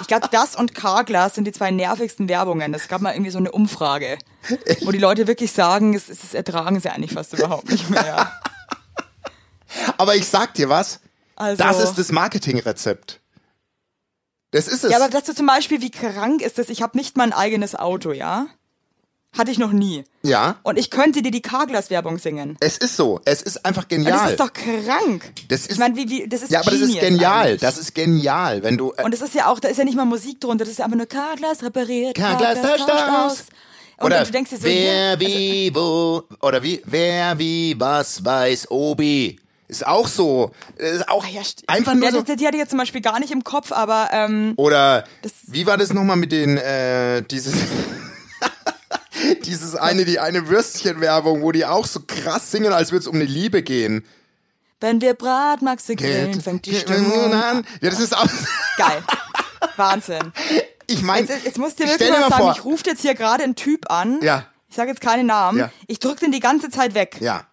[0.00, 2.74] Ich glaube, das und Carglass sind die zwei nervigsten Werbungen.
[2.74, 4.18] Es gab mal irgendwie so eine Umfrage,
[4.80, 8.32] wo die Leute wirklich sagen, es, es ertragen sie eigentlich fast überhaupt nicht mehr.
[9.98, 11.00] Aber ich sag dir was,
[11.36, 13.20] Also, das ist das Marketingrezept.
[14.50, 14.90] Das ist es.
[14.90, 16.68] Ja, aber dass du zum Beispiel, wie krank ist das?
[16.68, 18.46] Ich habe nicht mal ein eigenes Auto, ja?
[19.36, 20.04] Hatte ich noch nie.
[20.22, 22.58] ja, Und ich könnte dir die Carglass-Werbung singen.
[22.60, 23.20] es ist so.
[23.24, 24.12] Es ist einfach Und genial.
[24.18, 25.32] das ist doch krank.
[25.48, 27.46] Das ist- ich meine, wie, wie, das ist ja, aber das ist genial.
[27.46, 27.60] eigentlich.
[27.62, 28.92] Das ist genial, wenn du.
[28.94, 30.80] Äh, Und es ist ja auch, da ist ja nicht mal Musik drunter, das ist
[30.82, 33.44] einfach nur Carglass repariert, Carglass tauscht aus.
[33.98, 37.74] Und oder du denkst dir so, wer ja, also, wie wo oder wie wer wie
[37.78, 42.34] was weiß Obi ist auch so ist auch ah ja, einfach nur ja, so die,
[42.36, 45.04] die hatte ich jetzt zum Beispiel gar nicht im Kopf, aber ähm, oder
[45.46, 47.54] wie war das nochmal mit den äh, dieses
[49.44, 53.14] dieses eine die eine Würstchenwerbung wo die auch so krass singen als würde es um
[53.16, 54.04] eine Liebe gehen
[54.80, 57.64] wenn wir Bratmaxe grillen, fängt die Stimmung an.
[57.80, 58.26] ja das ist auch
[58.76, 59.02] Geil.
[59.76, 60.32] Wahnsinn.
[60.88, 63.44] ich meine Jetzt, jetzt musst du wirklich mal sagen, vor ich rufe jetzt hier gerade
[63.44, 64.18] einen Typ an.
[64.22, 64.46] Ja.
[64.68, 65.58] Ich sage jetzt keine Namen.
[65.58, 65.70] Ja.
[65.86, 67.18] Ich drücke den die ganze Zeit weg.
[67.20, 67.44] ja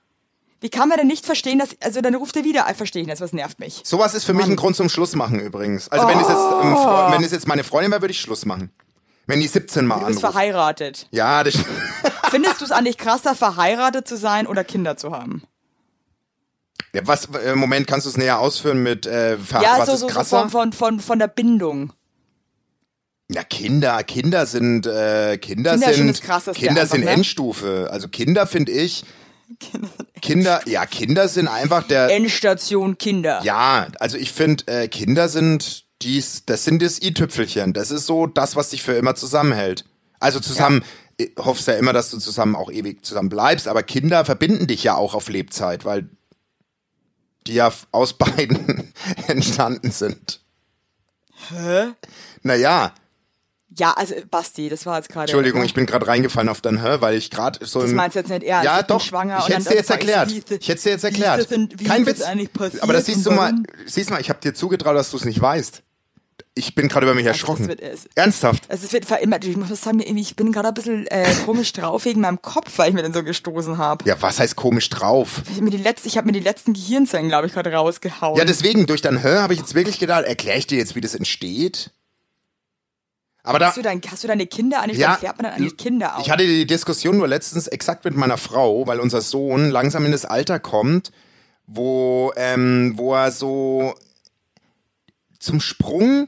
[0.62, 3.08] Wie kann man denn nicht verstehen, dass, also dann ruft er wieder, ah, verstehe ich
[3.08, 3.82] nicht, was nervt mich.
[3.84, 5.88] Sowas ist für mich ein Grund zum Schluss machen übrigens.
[5.89, 8.45] Also wenn es jetzt, ähm, Fre- wenn es jetzt meine Freundin wäre, würde ich Schluss
[8.45, 8.72] machen.
[9.29, 10.33] Wenn die 17 mal Du bist anruft.
[10.33, 11.07] verheiratet.
[11.11, 11.53] Ja, das
[12.31, 15.43] Findest du es eigentlich krasser, verheiratet zu sein oder Kinder zu haben?
[16.93, 19.93] ja, was äh, Moment kannst du es näher ausführen mit äh, ver- Ja, was so,
[19.93, 20.39] ist so, so krasser?
[20.41, 21.93] von, von, von, von der Bindung.
[23.31, 26.21] ja, Kinder, Kinder sind äh, Kinder, Kinder sind
[26.55, 27.11] Kinder einfach, sind ne?
[27.11, 27.87] Endstufe.
[27.91, 29.03] Also Kinder finde ich
[30.21, 33.41] Kinder, ja, Kinder sind einfach der Endstation Kinder.
[33.43, 37.73] Ja, also ich finde, äh, Kinder sind dies, das sind das i-Tüpfelchen.
[37.73, 39.85] Das ist so das, was dich für immer zusammenhält.
[40.19, 40.83] Also zusammen,
[41.17, 44.83] ich hoffst ja immer, dass du zusammen auch ewig zusammen bleibst, aber Kinder verbinden dich
[44.83, 46.09] ja auch auf Lebzeit, weil
[47.47, 48.93] die ja aus beiden
[49.27, 50.41] entstanden sind.
[51.49, 51.91] Hä?
[52.43, 52.93] Naja,
[53.77, 55.23] Ja, also Basti, das war jetzt gerade.
[55.23, 58.19] Entschuldigung, ich bin gerade reingefallen auf dein Hä, weil ich gerade so Das meinst du
[58.19, 58.65] jetzt nicht ernst?
[58.65, 58.99] Ja, doch.
[59.01, 60.31] schwanger ich hätte es dir jetzt erklärt.
[60.31, 61.47] Ich hätte es dir jetzt erklärt.
[61.85, 62.23] Kein Witz.
[62.81, 63.53] Aber das siehst du mal,
[63.85, 65.83] siehst mal, ich habe dir zugetraut, dass du es nicht weißt.
[66.55, 67.67] Ich bin gerade über mich erschrocken.
[67.67, 68.07] wird es.
[68.15, 68.69] Ernsthaft?
[68.69, 69.45] Also es wird verändert.
[69.45, 72.89] Ich muss sagen, ich bin gerade ein bisschen äh, komisch drauf wegen meinem Kopf, weil
[72.89, 74.03] ich mir den so gestoßen habe.
[74.07, 75.41] Ja, was heißt komisch drauf?
[75.45, 78.38] Ich habe mir die letzte, ich habe mir die letzten Gehirnzellen, glaube ich, gerade rausgehauen.
[78.38, 81.01] Ja, deswegen, durch dein Hör habe ich jetzt wirklich gedacht, erkläre ich dir jetzt, wie
[81.01, 81.91] das entsteht?
[83.41, 84.97] Aber da, hast, du dein, hast du deine Kinder eigentlich?
[84.97, 86.25] ja, Ja, klärt man dann eigentlich Kinder auf?
[86.25, 90.12] ich hatte die Diskussion nur letztens exakt mit meiner Frau, weil unser Sohn langsam in
[90.12, 91.12] das Alter kommt,
[91.65, 93.95] wo, ähm, wo er so
[95.39, 96.27] zum Sprung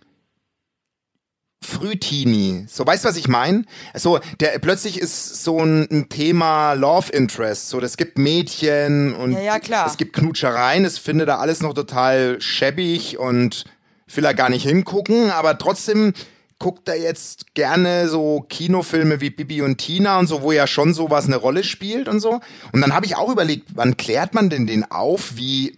[1.64, 2.66] Frühteenie.
[2.68, 3.64] So, weißt du, was ich meine?
[3.94, 7.70] So, der plötzlich ist so ein, ein Thema Love Interest.
[7.70, 9.86] So, das gibt Mädchen und Ja, ja, klar.
[9.88, 10.86] es gibt Knutschereien.
[10.86, 13.66] Es findet da alles noch total schäbig und
[14.14, 16.14] will er gar nicht hingucken, aber trotzdem
[16.60, 20.94] guckt er jetzt gerne so Kinofilme wie Bibi und Tina und so, wo ja schon
[20.94, 22.40] sowas eine Rolle spielt und so.
[22.72, 25.78] Und dann habe ich auch überlegt, wann klärt man denn den auf, wie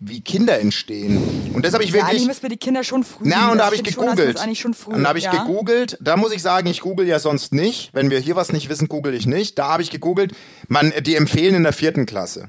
[0.00, 1.52] wie Kinder entstehen?
[1.52, 3.24] Und das habe ich ja, wirklich eigentlich müssen wir die Kinder schon früh.
[3.26, 4.38] na, und da habe ich gegoogelt.
[4.56, 5.44] schon früh, Dann habe ich ja?
[5.44, 5.98] gegoogelt.
[6.00, 7.90] Da muss ich sagen, ich google ja sonst nicht.
[7.92, 9.58] Wenn wir hier was nicht wissen, google ich nicht.
[9.58, 10.32] Da habe ich gegoogelt.
[10.68, 12.48] Man, die empfehlen in der vierten Klasse.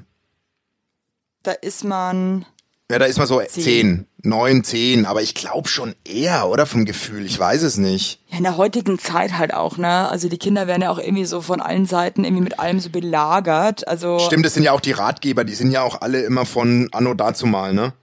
[1.42, 2.46] da ist man.
[2.92, 6.84] Ja, da ist man so zehn, neun, zehn, aber ich glaube schon eher, oder vom
[6.84, 8.20] Gefühl, ich weiß es nicht.
[8.28, 10.08] Ja, in der heutigen Zeit halt auch, ne?
[10.10, 12.90] Also die Kinder werden ja auch irgendwie so von allen Seiten irgendwie mit allem so
[12.90, 13.88] belagert.
[13.88, 16.90] Also Stimmt, das sind ja auch die Ratgeber, die sind ja auch alle immer von
[16.92, 17.94] Anno dazumal, ne?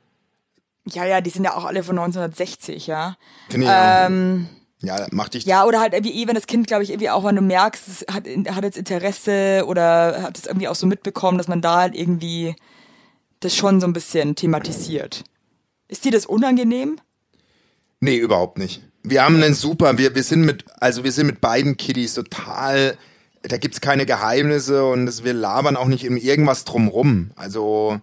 [0.85, 3.15] ja, ja, die sind ja auch alle von 1960, ja.
[3.49, 4.47] Finde ich ähm,
[4.81, 5.45] ja, mach dich.
[5.45, 7.87] Ja, oder halt irgendwie eh, wenn das Kind, glaube ich, irgendwie auch, wenn du merkst,
[7.87, 11.79] es hat, hat jetzt Interesse oder hat es irgendwie auch so mitbekommen, dass man da
[11.81, 12.55] halt irgendwie
[13.39, 15.23] das schon so ein bisschen thematisiert.
[15.87, 16.99] Ist dir das unangenehm?
[17.99, 18.81] Nee, überhaupt nicht.
[19.03, 22.97] Wir haben einen super, wir, wir sind mit, also wir sind mit beiden Kiddies total,
[23.43, 27.31] da gibt's keine Geheimnisse und das, wir labern auch nicht in irgendwas drumrum.
[27.35, 27.99] Also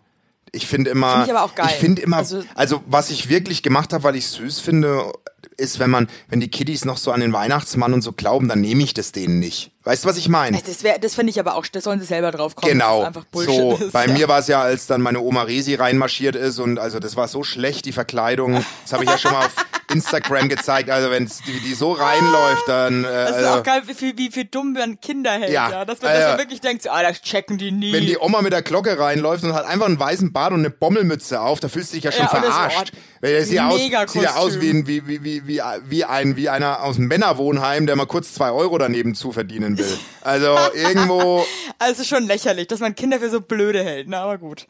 [0.53, 4.05] ich finde immer, Find ich ich finde immer, Also- also, was ich wirklich gemacht habe,
[4.05, 5.12] weil ich süß finde,
[5.57, 8.61] ist, wenn man, wenn die Kiddies noch so an den Weihnachtsmann und so glauben, dann
[8.61, 9.72] nehme ich das denen nicht.
[9.84, 10.61] Weißt du, was ich meine?
[10.61, 12.72] Das, wär- das finde ich aber auch, das sollen sie selber drauf kommen.
[12.72, 13.09] Genau.
[13.32, 13.92] so, ist.
[13.92, 14.12] bei ja.
[14.12, 17.28] mir war es ja, als dann meine Oma Resi reinmarschiert ist und also das war
[17.28, 18.64] so schlecht, die Verkleidung.
[18.82, 19.54] Das habe ich ja schon mal auf
[19.97, 20.90] Instagram gezeigt.
[20.90, 24.16] Also wenn die, die so reinläuft, dann äh, Das ist also, auch geil, wie viel,
[24.18, 25.70] wie viel dumm man Kinder hält, Ja.
[25.70, 25.84] ja.
[25.84, 26.38] Dass man, Ja, dass ja.
[26.38, 27.92] wirklich denkt, so, ah, das checken die nie.
[27.92, 30.70] wenn die Oma mit der Glocke reinläuft und hat einfach einen weißen Bart und eine
[30.70, 32.92] Bommelmütze auf, da fühlst du dich ja schon Ja, das- verarscht.
[33.20, 33.80] Weil das sieht aus,
[34.12, 37.86] sieht ja aus wie, wie, wie, wie, wie, wie, ein, wie einer aus einem Männerwohnheim,
[37.86, 39.99] der mal kurz zwei Euro daneben zu verdienen will.
[40.22, 41.47] Also irgendwo
[41.78, 44.66] also schon lächerlich, dass man Kinder für so blöde hält, na, aber gut.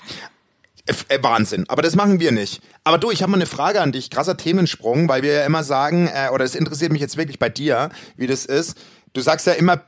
[1.08, 1.64] Äh, Wahnsinn.
[1.68, 2.60] Aber das machen wir nicht.
[2.84, 4.10] Aber du, ich habe mal eine Frage an dich.
[4.10, 7.48] Krasser Themensprung, weil wir ja immer sagen, äh, oder es interessiert mich jetzt wirklich bei
[7.48, 8.76] dir, wie das ist.
[9.12, 9.82] Du sagst ja immer,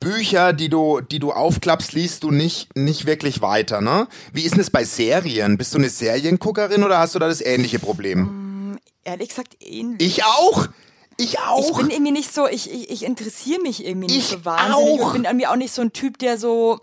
[0.00, 4.06] Bücher, die du, die du aufklappst, liest du nicht, nicht wirklich weiter, ne?
[4.32, 5.58] Wie ist denn das bei Serien?
[5.58, 8.78] Bist du eine Serienguckerin oder hast du da das ähnliche Problem?
[9.04, 10.06] Ehrlich gesagt, ähnlich.
[10.06, 10.68] Ich auch!
[11.16, 11.78] Ich Ich auch!
[11.78, 15.00] bin irgendwie nicht so, ich, ich, ich interessiere mich irgendwie nicht Ich so wahnsinnig.
[15.00, 15.06] auch.
[15.08, 16.78] Und bin irgendwie auch nicht so ein Typ, der so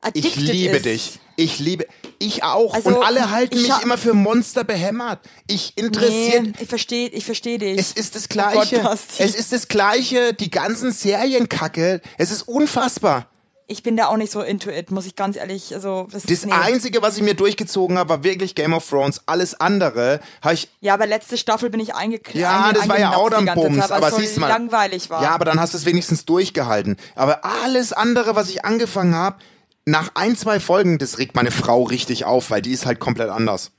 [0.00, 0.84] addicted ich liebe ist.
[0.84, 1.18] dich.
[1.34, 1.86] Ich liebe,
[2.22, 2.74] ich auch.
[2.74, 5.20] Also, Und alle halten ich mich immer für Monster behämmert.
[5.46, 7.78] Ich interessiert, Nee, ich verstehe ich versteh dich.
[7.78, 8.98] Es ist das Oh Gott, Gleiche.
[9.18, 10.32] Es ist das Gleiche.
[10.34, 12.00] Die ganzen Serienkacke.
[12.18, 13.26] Es ist unfassbar.
[13.68, 16.44] ich bin da auch nicht so into it, muss ich ganz ehrlich, also das, Das
[16.44, 16.52] nee.
[16.52, 19.22] Einzige, was ich mir durchgezogen habe, war wirklich Game of Thrones.
[19.24, 20.68] Alles andere habe ich.
[20.80, 22.38] Ja, aber letzte Staffel bin ich eingekriegt.
[22.38, 23.78] Ja, das war ja auch dann Bums.
[23.78, 24.48] Zeit, Aber siehst mal.
[24.48, 25.22] langweilig war.
[25.22, 26.96] Ja, aber dann hast du es wenigstens durchgehalten.
[27.14, 29.36] Aber alles andere, was ich angefangen habe,
[29.84, 33.30] nach ein, zwei Folgen, das regt meine Frau richtig auf, weil die ist halt komplett
[33.30, 33.72] anders.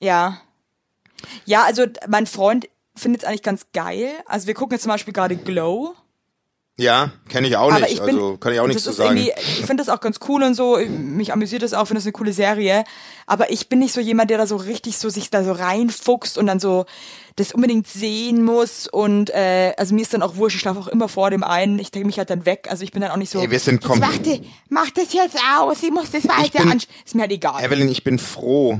[0.00, 0.40] Ja.
[1.44, 4.10] Ja, also mein Freund findet es eigentlich ganz geil.
[4.26, 5.94] Also wir gucken jetzt zum Beispiel gerade Glow.
[6.80, 7.94] Ja, kenne ich auch Aber nicht.
[7.94, 9.16] ich bin, also kann ich auch nichts zu ist sagen.
[9.16, 9.32] Ich
[9.66, 10.78] finde das auch ganz cool und so.
[10.78, 12.84] Mich amüsiert das auch, finde das eine coole Serie.
[13.26, 16.38] Aber ich bin nicht so jemand, der da so richtig so sich da so reinfuchst
[16.38, 16.86] und dann so
[17.34, 18.86] das unbedingt sehen muss.
[18.86, 21.80] Und äh, also mir ist dann auch wurscht, ich schlafe auch immer vor dem einen.
[21.80, 22.68] Ich denke mich halt dann weg.
[22.70, 23.40] Also ich bin dann auch nicht so.
[23.40, 25.82] Ey, wir sind kom- warte, mach das jetzt aus.
[25.82, 26.82] Ich muss das weiter anschauen.
[27.04, 27.60] Ist mir halt egal.
[27.64, 28.78] Evelyn, ich bin froh,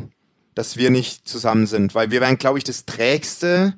[0.54, 3.74] dass wir nicht zusammen sind, weil wir wären, glaube ich, das trägste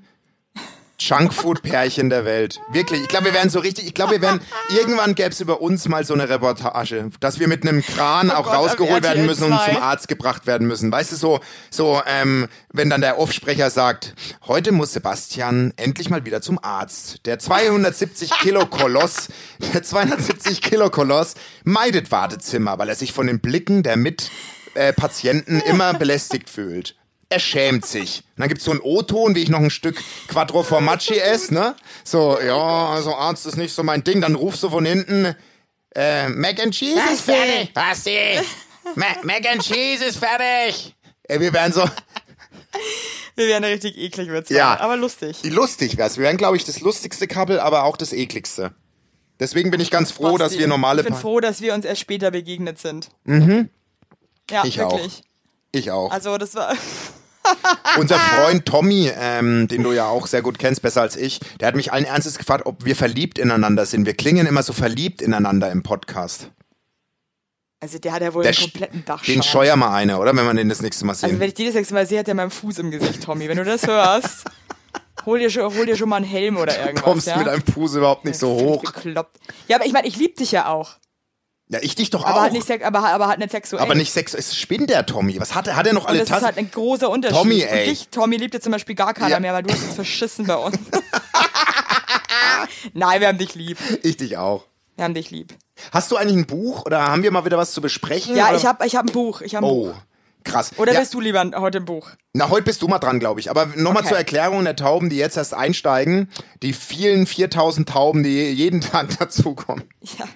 [1.00, 2.60] Junkfood-Pärchen der Welt.
[2.72, 5.60] Wirklich, ich glaube, wir wären so richtig, ich glaube, wir wären, irgendwann gäbe es über
[5.60, 9.02] uns mal so eine Reportage, dass wir mit einem Kran auch Oh Gott, auf rausgeholt
[9.02, 9.72] werden müssen und 2.
[9.72, 10.92] zum Arzt gebracht werden müssen.
[10.92, 11.40] Weißt du, so,
[11.70, 14.14] so, ähm, wenn dann der Offsprecher sagt,
[14.46, 17.26] heute muss Sebastian endlich mal wieder zum Arzt.
[17.26, 19.28] Der 270 Kilo Koloss,
[19.72, 21.34] der 270 Kilo Koloss
[21.64, 24.30] meidet Wartezimmer, weil er sich von den Blicken der Mit
[24.74, 26.96] äh, Patienten immer belästigt fühlt.
[27.32, 28.24] Er schämt sich.
[28.36, 31.76] Und dann gibt's so einen O-Ton, wie ich noch ein Stück Quattro Formaggi esse, ne?
[32.04, 34.20] So, ja, also Arzt ist nicht so mein Ding.
[34.20, 35.34] Dann rufst du von hinten,
[35.94, 37.72] äh, Mac and Cheese ist fertig.
[37.72, 38.18] Basti,
[38.96, 40.94] Ma Mac and Cheese ist fertig.
[41.22, 41.88] Äh, wir wären so,
[43.36, 44.78] Wir wären richtig eklig, wird's Ja.
[44.80, 45.38] Aber lustig.
[45.44, 46.16] lustig wär's.
[46.18, 48.74] Wir wären, glaube ich, das lustigste Couple, aber auch das ekligste.
[49.38, 51.74] Deswegen bin ich ganz froh, dass Basti, wir normale Ich bin Pa- froh, dass wir
[51.74, 53.08] uns erst später begegnet sind.
[53.24, 53.70] Mhm.
[54.50, 54.92] Ja, Ich auch.
[54.92, 55.22] wirklich.
[55.72, 56.10] Ich auch.
[56.10, 56.74] Also das war.
[57.98, 61.68] Unser Freund Tommy, ähm, den du ja auch sehr gut kennst, besser als ich, der
[61.68, 64.06] hat mich allen Ernstes gefragt, ob wir verliebt ineinander sind.
[64.06, 66.50] Wir klingen immer so verliebt ineinander im Podcast.
[67.82, 69.34] Also der hat ja wohl Der einen kompletten Dachschaden.
[69.34, 70.36] Den scheuer mal eine, oder?
[70.36, 71.30] Wenn wir den das nächste Mal sehen.
[71.30, 73.48] Also wenn ich die das nächste Mal sehe, hat er meinen Fuß im Gesicht, Tommy.
[73.48, 74.44] Wenn du das hörst,
[75.26, 77.02] hol dir schon, hol dir schon mal einen Helm oder irgendwas.
[77.02, 77.38] kommst ja?
[77.38, 78.82] mit einem Fuß überhaupt nicht so hoch.
[78.82, 79.38] Bekloppt.
[79.66, 80.96] Ja, aber ich meine, ich lieb dich ja auch.
[81.72, 82.40] Ja, ich dich doch Aber auch.
[82.42, 83.80] halt nicht, sex- aber, aber halt nicht sexuell.
[83.80, 84.34] aber nicht Sex.
[84.34, 85.40] Es spinnt der Tommy.
[85.40, 85.76] Was hat er?
[85.76, 86.46] Hat er noch alle das ist Tassen?
[86.46, 87.38] halt ein großer Unterschied.
[87.38, 87.84] Tommy, ey.
[87.88, 89.40] Und dich, Tommy, liebt jetzt zum Beispiel gar keiner Ja.
[89.40, 90.76] mehr, weil du hast es verschissen bei uns.
[92.92, 93.78] Nein, wir haben dich lieb.
[94.02, 94.64] ich dich auch.
[94.96, 95.54] Wir haben dich lieb.
[95.92, 98.36] Hast du eigentlich ein Buch oder haben wir mal wieder was zu besprechen?
[98.36, 98.56] Ja, oder?
[98.58, 99.40] ich habe ich hab ein Buch.
[99.40, 99.94] Ich hab ein Oh, Buch.
[100.44, 100.72] krass.
[100.76, 102.10] Oder ja, bist du lieber heute im Buch?
[102.34, 103.50] Na, heute bist du mal dran, glaube ich.
[103.50, 104.08] Aber nochmal Okay.
[104.08, 106.28] zur Erklärung der Tauben, die jetzt erst einsteigen.
[106.62, 109.84] Die vielen 4000 Tauben, die jeden Tag dazukommen.
[110.18, 110.26] Ja.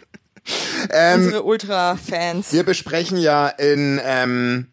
[1.14, 2.52] Unsere Ultra-Fans.
[2.52, 4.68] Wir besprechen ja in, ähm,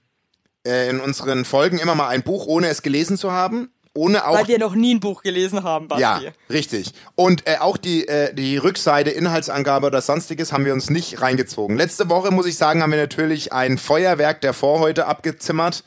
[0.65, 3.72] äh, in unseren Folgen immer mal ein Buch, ohne es gelesen zu haben.
[3.93, 6.01] Ohne auch Weil wir noch nie ein Buch gelesen haben, Basti.
[6.01, 6.93] ja, richtig.
[7.15, 11.76] Und äh, auch die, äh, die Rückseite, Inhaltsangabe oder sonstiges haben wir uns nicht reingezogen.
[11.76, 15.84] Letzte Woche, muss ich sagen, haben wir natürlich ein Feuerwerk der Vorhäute abgezimmert.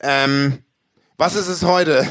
[0.00, 0.58] Ähm,
[1.16, 2.06] was ist es heute?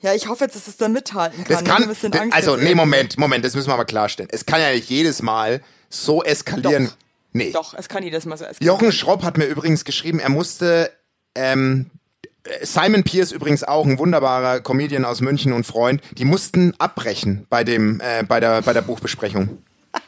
[0.00, 1.86] Ja, ich hoffe jetzt, dass es dann mithalten kann.
[1.86, 2.74] Das kann, also, nee.
[2.74, 4.28] Moment, Moment, das müssen wir aber klarstellen.
[4.30, 5.62] Es kann ja nicht jedes Mal
[5.94, 6.86] so eskalieren.
[6.86, 6.96] Doch.
[7.32, 7.50] Nee.
[7.50, 8.74] Doch, es kann jedes Mal so eskalieren.
[8.74, 10.92] Jochen Schropp hat mir übrigens geschrieben, er musste,
[11.34, 11.90] ähm,
[12.62, 17.64] Simon Pierce übrigens auch, ein wunderbarer Comedian aus München und Freund, die mussten abbrechen bei
[17.64, 19.58] dem, äh, bei der, bei der Buchbesprechung.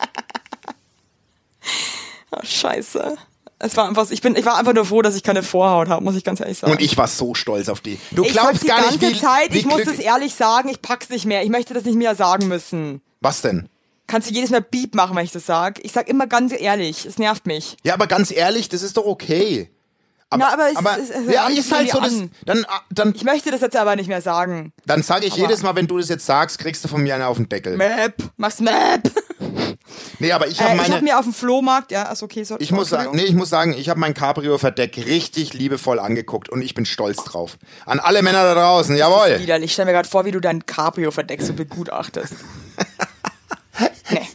[2.32, 3.16] Oh, scheiße.
[3.59, 6.05] Es war einfach, ich bin, ich war einfach nur froh, dass ich keine Vorhaut habe,
[6.05, 6.72] muss ich ganz ehrlich sagen.
[6.72, 7.99] Und ich war so stolz auf die.
[8.11, 10.68] Du ich glaubst die gar ganze nicht, wie, Zeit, wie ich muss das ehrlich sagen,
[10.68, 11.43] ich pack's nicht mehr.
[11.43, 13.01] Ich möchte das nicht mehr sagen müssen.
[13.20, 13.68] Was denn?
[14.07, 15.85] Kannst du jedes Mal Beep machen, wenn ich das sag?
[15.85, 17.77] Ich sag immer ganz ehrlich, es nervt mich.
[17.85, 19.71] Ja, aber ganz ehrlich, das ist doch okay.
[20.29, 22.31] Aber, Na, aber es- aber es- es- ja, ist halt so, das, an.
[22.45, 24.73] dann, ah, dann, Ich möchte das jetzt aber nicht mehr sagen.
[24.85, 27.15] dann sage ich Aber- jedes Mal, wenn du das jetzt sagst, kriegst du von mir
[27.15, 27.77] einen auf den Deckel.
[27.77, 29.03] Map, machst Map.
[30.19, 32.43] Nee, aber ich habe Äh, ich meine, habe mir auf dem Flohmarkt, ja, ist okay,
[32.43, 32.57] so.
[32.59, 36.63] Ich muss sagen, nee, ich muss sagen, ich habe mein Cabrio-Verdeck richtig liebevoll angeguckt und
[36.63, 37.57] ich bin stolz drauf.
[37.85, 39.39] An alle Männer da draußen, jawohl.
[39.41, 39.67] Widerlich.
[39.67, 42.35] Ich stell mir gerade vor, wie du dein Cabrio-Verdeck so begutachtest.
[44.11, 44.27] nee.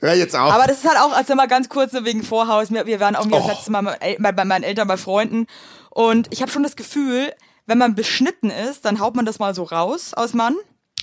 [0.00, 0.52] Hör jetzt auf.
[0.52, 2.70] Aber das ist halt auch, also mal ganz kurz nur wegen Vorhaus.
[2.70, 3.46] Wir, wir waren irgendwie Oh.
[3.46, 5.46] das letzte Mal bei, bei, bei meinen Eltern, bei Freunden.
[5.90, 7.32] Und ich habe schon das Gefühl,
[7.66, 10.54] wenn man beschnitten ist, dann haut man das mal so raus aus Mann.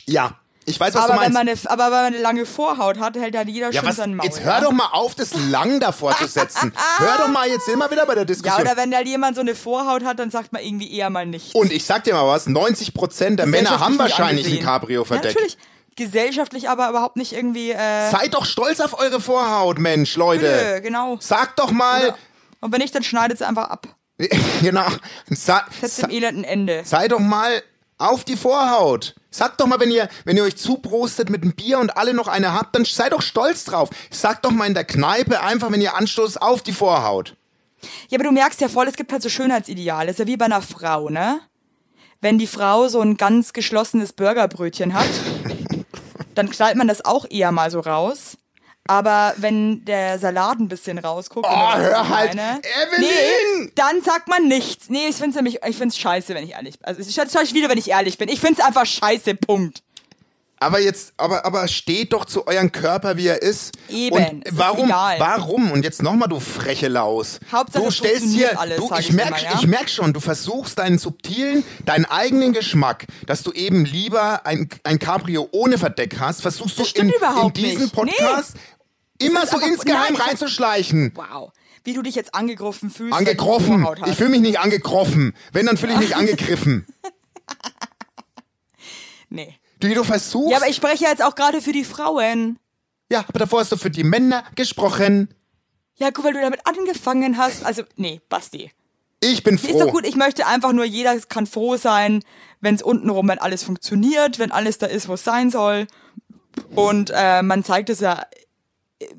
[0.06, 1.66] ja, ich weiß, was Aber du wenn, meinst.
[1.66, 3.98] man eine, aber wenn man eine lange Vorhaut hat, hält halt jeder ja, schön was,
[3.98, 4.26] sein Maul.
[4.28, 6.72] jetzt hör doch mal auf, das lang davor zu setzen.
[7.00, 8.62] hör doch mal jetzt immer wieder bei der Ja, Diskussion.
[8.62, 11.54] oder wenn halt jemand so eine Vorhaut hat, dann sagt man irgendwie eher mal nichts.
[11.54, 14.58] und ich sag dir mal was, 90 Prozent der Männer haben wahrscheinlich ein angesehen.
[14.60, 15.34] Ja, Cabrio-Verdeck.
[15.36, 15.58] natürlich.
[15.96, 20.74] Gesellschaftlich aber überhaupt nicht irgendwie, äh, Seid doch stolz auf eure Vorhaut, Mensch, Leute.
[20.76, 21.18] Nö, genau.
[21.20, 22.16] Sag doch mal.
[22.62, 23.88] Und wenn nicht, dann schneidet sie einfach ab.
[24.62, 24.86] genau,
[25.30, 26.82] sa, Setzt dem Elend ein Ende.
[26.86, 27.62] sei doch mal
[27.98, 29.16] auf die Vorhaut.
[29.32, 32.28] Sagt doch mal, wenn ihr, wenn ihr euch zuprostet mit einem Bier und alle noch
[32.28, 33.90] eine habt, dann seid doch stolz drauf.
[34.12, 37.36] Sagt doch mal in der Kneipe einfach, wenn ihr anstoßt, auf die Vorhaut.
[38.10, 40.12] Ja, aber du merkst ja voll, es gibt halt so Schönheitsideale.
[40.12, 41.42] ist ja wie bei einer Frau, ne?
[42.22, 45.10] Wenn die Frau so ein ganz geschlossenes Burgerbrötchen hat,
[46.38, 48.38] dann knallt man das auch eher mal so raus.
[48.86, 52.36] Aber wenn der Salat ein bisschen rausguckt, Oh, hör halt.
[52.36, 53.00] meine, Evelyn!
[53.66, 54.90] Nee, dann sagt man nichts.
[54.90, 56.86] Nee, ich find's nämlich, ich find's scheiße, wenn ich ehrlich bin.
[56.86, 58.28] Also ich scheiße wieder, wenn ich ehrlich bin.
[58.28, 59.84] Ich find's einfach scheiße, Punkt.
[60.64, 63.74] Aber jetzt, aber, aber steht doch zu eurem Körper, wie er ist.
[63.90, 65.72] Eben, Und warum, warum?
[65.72, 67.40] Und jetzt nochmal, du freche Laus.
[67.52, 69.60] Hauptsache, du stellst hier, alles, du, ich, ich merk, immer, ja?
[69.60, 74.70] ich merk schon, du versuchst deinen subtilen, deinen eigenen Geschmack, dass du eben lieber ein,
[74.84, 77.94] ein Cabrio ohne Verdeck hast, versuchst Das du in, in diesen nicht.
[77.94, 78.56] Podcast
[79.20, 81.12] immer ist so insgeheim Nein, reinzuschleichen.
[81.16, 81.52] Wow.
[81.84, 83.14] Wie du dich jetzt angegriffen fühlst.
[83.18, 83.86] Angegriffen.
[84.06, 85.34] Ich fühle mich nicht angegriffen.
[85.52, 86.86] Wenn, dann fühle ich mich angegriffen.
[89.30, 89.58] Nee.
[89.84, 90.52] Du, du versuchst.
[90.52, 92.58] Ja, aber ich spreche jetzt auch gerade für die Frauen.
[93.12, 95.34] ja, aber davor hast du für die Männer gesprochen.
[95.96, 97.66] Ja, guck, weil du damit angefangen hast.
[97.66, 98.72] Also, nee, Basti.
[99.20, 99.80] Ich bin Ist froh.
[99.80, 102.24] doch gut, ich möchte einfach nur, jeder kann froh sein,
[102.62, 105.88] wenn es untenrum, wenn alles funktioniert, wenn alles da ist, wo es sein soll.
[106.76, 108.26] Und äh, man zeigt es ja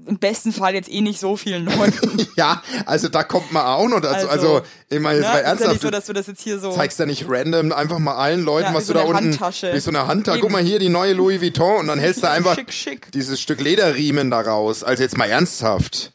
[0.07, 2.27] im besten Fall jetzt eh nicht so vielen Leuten.
[2.37, 4.29] Ja, also da kommt man auch noch dazu.
[4.29, 5.33] Also, ich meine, jetzt ne?
[5.33, 5.73] mal ist ja ernsthaft.
[5.73, 6.73] nicht so, dass wir das jetzt hier so...
[6.73, 9.31] zeigst ja nicht random einfach mal allen Leuten, Ja, was wie du so da unten
[9.31, 9.73] Handtasche.
[9.73, 10.41] wie so eine Handtasche.
[10.41, 13.13] Guck mal hier die neue Louis Vuitton und dann hältst du einfach Schick, schick.
[13.13, 14.83] dieses Stück Lederriemen da raus.
[14.83, 16.13] Also jetzt mal ernsthaft.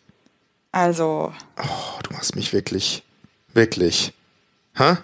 [0.73, 3.03] Also, Oh, du machst mich wirklich,
[3.53, 4.11] wirklich.
[4.75, 4.97] Hä?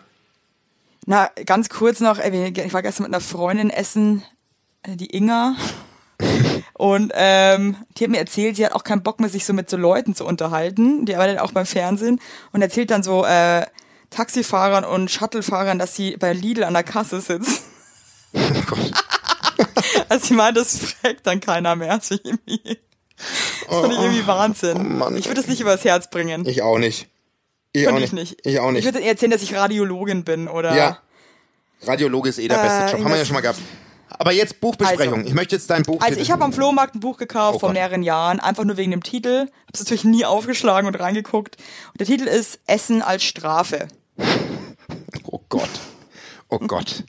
[1.06, 4.24] na, ganz kurz noch, ey, ich war gestern mit einer Freundin essen,
[4.84, 5.56] äh, die Inga.
[6.78, 9.70] Und ähm, die hat mir erzählt, sie hat auch keinen Bock mehr, sich so mit
[9.70, 11.06] so Leuten zu unterhalten.
[11.06, 12.20] Die arbeitet auch beim Fernsehen
[12.52, 13.66] und erzählt dann so äh,
[14.10, 17.64] Taxifahrern und Shuttlefahrern, dass sie bei Lidl an der Kasse sitzt.
[18.34, 18.92] Oh Gott.
[20.10, 21.96] Also sie meint, das fragt dann keiner mehr.
[21.98, 22.78] Das finde ich irgendwie,
[23.70, 25.02] das finde ich irgendwie Wahnsinn.
[25.02, 26.46] oh ich würde es nicht übers Herz bringen.
[26.46, 27.08] Ich auch nicht.
[27.72, 28.04] Ich auch nicht.
[28.06, 28.46] ich nicht.
[28.46, 28.86] Ich auch Ich nicht.
[28.86, 30.76] würde ihr erzählen, dass ich Radiologin bin oder.
[30.76, 31.00] Ja.
[31.84, 33.00] Radiologe ist eh der beste Äh, Job.
[33.06, 33.60] Haben wir ja schon mal gehabt.
[34.20, 35.16] Aber jetzt Buchbesprechung.
[35.20, 35.28] Also.
[35.28, 36.02] ich möchte jetzt dein Buch.
[36.02, 38.92] Also ich habe am Flohmarkt ein Buch gekauft Oh vor mehreren Jahren, einfach nur wegen
[38.92, 39.42] dem Titel.
[39.42, 41.58] Habe es natürlich nie aufgeschlagen und reingeguckt.
[41.92, 43.88] Und der Titel ist Essen als Strafe.
[45.26, 45.70] Oh Gott.
[46.50, 47.04] Oh Gott.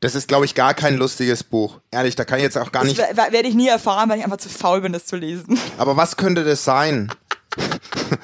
[0.00, 1.78] Das ist, glaube ich, gar kein lustiges Buch.
[1.92, 2.98] Ehrlich, da kann ich jetzt auch gar Das nicht.
[2.98, 5.58] wer- wer- werde ich nie erfahren, weil ich einfach zu faul bin, das zu lesen.
[5.78, 7.12] Aber was könnte das sein?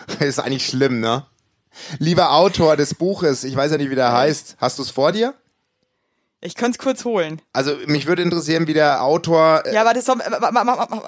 [0.09, 1.25] das ist eigentlich schlimm, ne?
[2.01, 4.57] Lieber Autor des Buches, ich weiß ja nicht, wie der heißt.
[4.59, 5.35] Hast du es vor dir?
[6.41, 7.43] Ich könnte es kurz holen.
[7.53, 9.63] Also mich würde interessieren, wie der Autor.
[9.67, 11.03] Äh, Ja, warte, so, ma, ma, ma, ma, ma,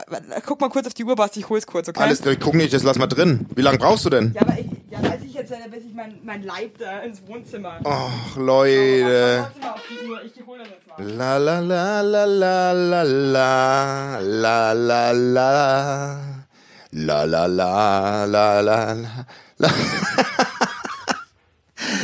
[0.45, 2.01] guck mal kurz auf die Uhr, Basti, ich hol's kurz, okay?
[2.03, 3.47] alles, ich guck nicht, das lass mal drin.
[3.55, 4.33] Wie lange brauchst du denn?
[4.35, 7.79] Ja, aber ich, Ja, weiß ich jetzt, weiß ich mein, mein Leib da ins Wohnzimmer.
[7.85, 9.45] Ach, Leute.
[9.53, 10.21] Trotzdem mal auf die Uhr.
[10.25, 11.01] Ich hol das jetzt mal.
[11.17, 13.03] La la la la la la
[14.23, 15.65] la la la la
[16.93, 18.95] la la la la la
[19.59, 19.69] la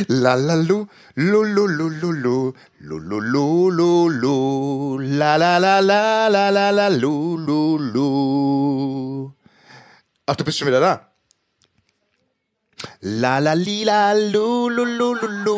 [0.09, 2.53] La la lu lu lu lu lu
[2.89, 4.33] Lulululu,
[5.19, 8.07] la la la la la la la lululu.
[10.25, 10.93] Ach, du bist schon wieder da.
[13.01, 15.57] La la lila lulululu,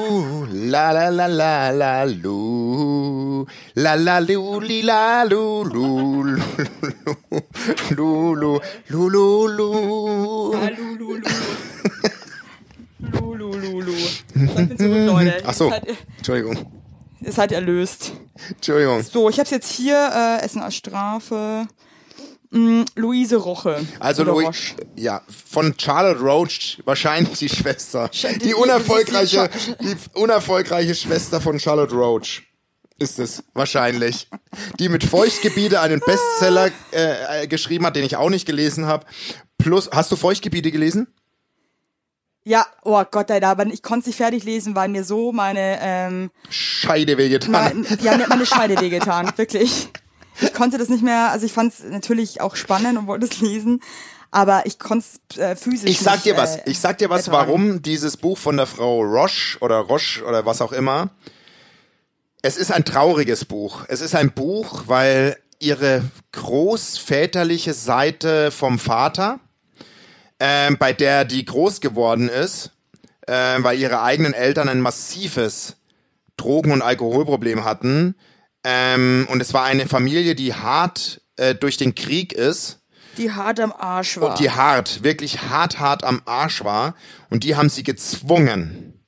[0.72, 5.86] la la la la la lu, la la lu lila lulu
[6.24, 6.42] lulu
[7.98, 8.60] lulu
[8.90, 9.70] lulu.
[13.14, 13.96] Lulu, lulu.
[14.36, 15.44] Ich bin zurück, Leute.
[15.46, 15.72] Ach so.
[16.18, 16.58] Entschuldigung
[17.22, 18.12] ihr seid erlöst.
[18.50, 19.04] Entschuldigung.
[19.04, 19.96] So, ich hab's jetzt hier,
[20.42, 21.68] äh, Essen als Strafe.
[22.52, 23.86] Mm, Luise Roche.
[24.00, 24.76] Also Louis, Roche.
[24.96, 28.06] ja, von Charlotte Roach, wahrscheinlich die Schwester.
[28.08, 29.50] Sch- die- Die die- unerfolgreiche,
[29.80, 32.42] die- die unerfolgreiche Schwester von Charlotte Roach.
[32.98, 34.28] Ist es, wahrscheinlich.
[34.80, 39.06] Die mit Feuchtgebiete einen Bestseller äh, äh, geschrieben hat, den ich auch nicht gelesen habe.
[39.60, 41.08] Plus, hast du Feuchtgebiete gelesen?
[42.50, 45.78] Ja, oh Gott, Alter, aber ich konnte es nicht fertig lesen, weil mir so meine,
[45.84, 47.52] ähm, Scheide wehgetan.
[47.52, 49.90] mein, die haben mir meine Scheide wehgetan, wirklich.
[50.42, 53.40] Ich konnte das nicht mehr, also ich fand es natürlich auch spannend und wollte es
[53.40, 53.82] lesen,
[54.32, 57.12] aber ich konnte es äh, physisch Ich sag nicht, dir was, äh, ich sag dir
[57.12, 57.48] was, ertragen.
[57.50, 61.12] warum dieses Buch von der Frau Roche oder Roche oder was auch immer.
[62.42, 63.86] Es ist ein trauriges Buch.
[63.90, 69.40] Es ist ein Buch, weil ihre großväterliche Seite vom Vater,
[70.40, 72.72] ähm, bei der die groß geworden ist,
[73.28, 75.76] ähm, weil ihre eigenen Eltern ein massives
[76.38, 78.16] Drogen- und Alkoholproblem hatten.
[78.64, 82.80] Ähm, und es war eine Familie, die hart äh, durch den Krieg ist
[83.18, 84.30] Die hart am Arsch war.
[84.32, 86.96] und die hart, wirklich hart, hart am Arsch war.
[87.30, 88.99] Und die haben sie gezwungen,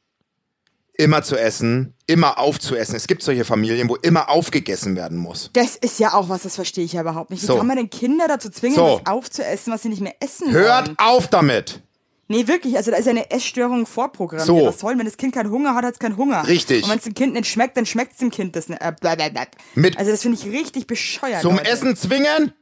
[1.02, 2.96] immer zu essen, immer aufzuessen.
[2.96, 5.50] Es gibt solche Familien, wo immer aufgegessen werden muss.
[5.54, 7.42] das ist ja auch was, das verstehe ich ja überhaupt nicht.
[7.42, 7.58] Wie So.
[7.58, 9.02] kann man denn Kinder dazu zwingen, So.
[9.04, 10.98] was aufzuessen, was sie nicht mehr essen Hört wollen?
[11.00, 11.82] auf damit!
[12.28, 14.48] Nee, wirklich, also da ist ja eine Essstörung vorprogrammiert.
[14.48, 14.66] So.
[14.68, 16.48] Was soll, wenn das Kind keinen Hunger hat, hat es keinen Hunger.
[16.48, 16.84] Richtig.
[16.84, 18.82] Und wenn es dem Kind nicht schmeckt, dann schmeckt es dem Kind das nicht.
[18.82, 19.48] Äh, blablabla.
[19.76, 21.42] Mit- also das finde ich richtig bescheuert.
[21.42, 21.70] Zum Leute.
[21.70, 22.54] Essen zwingen?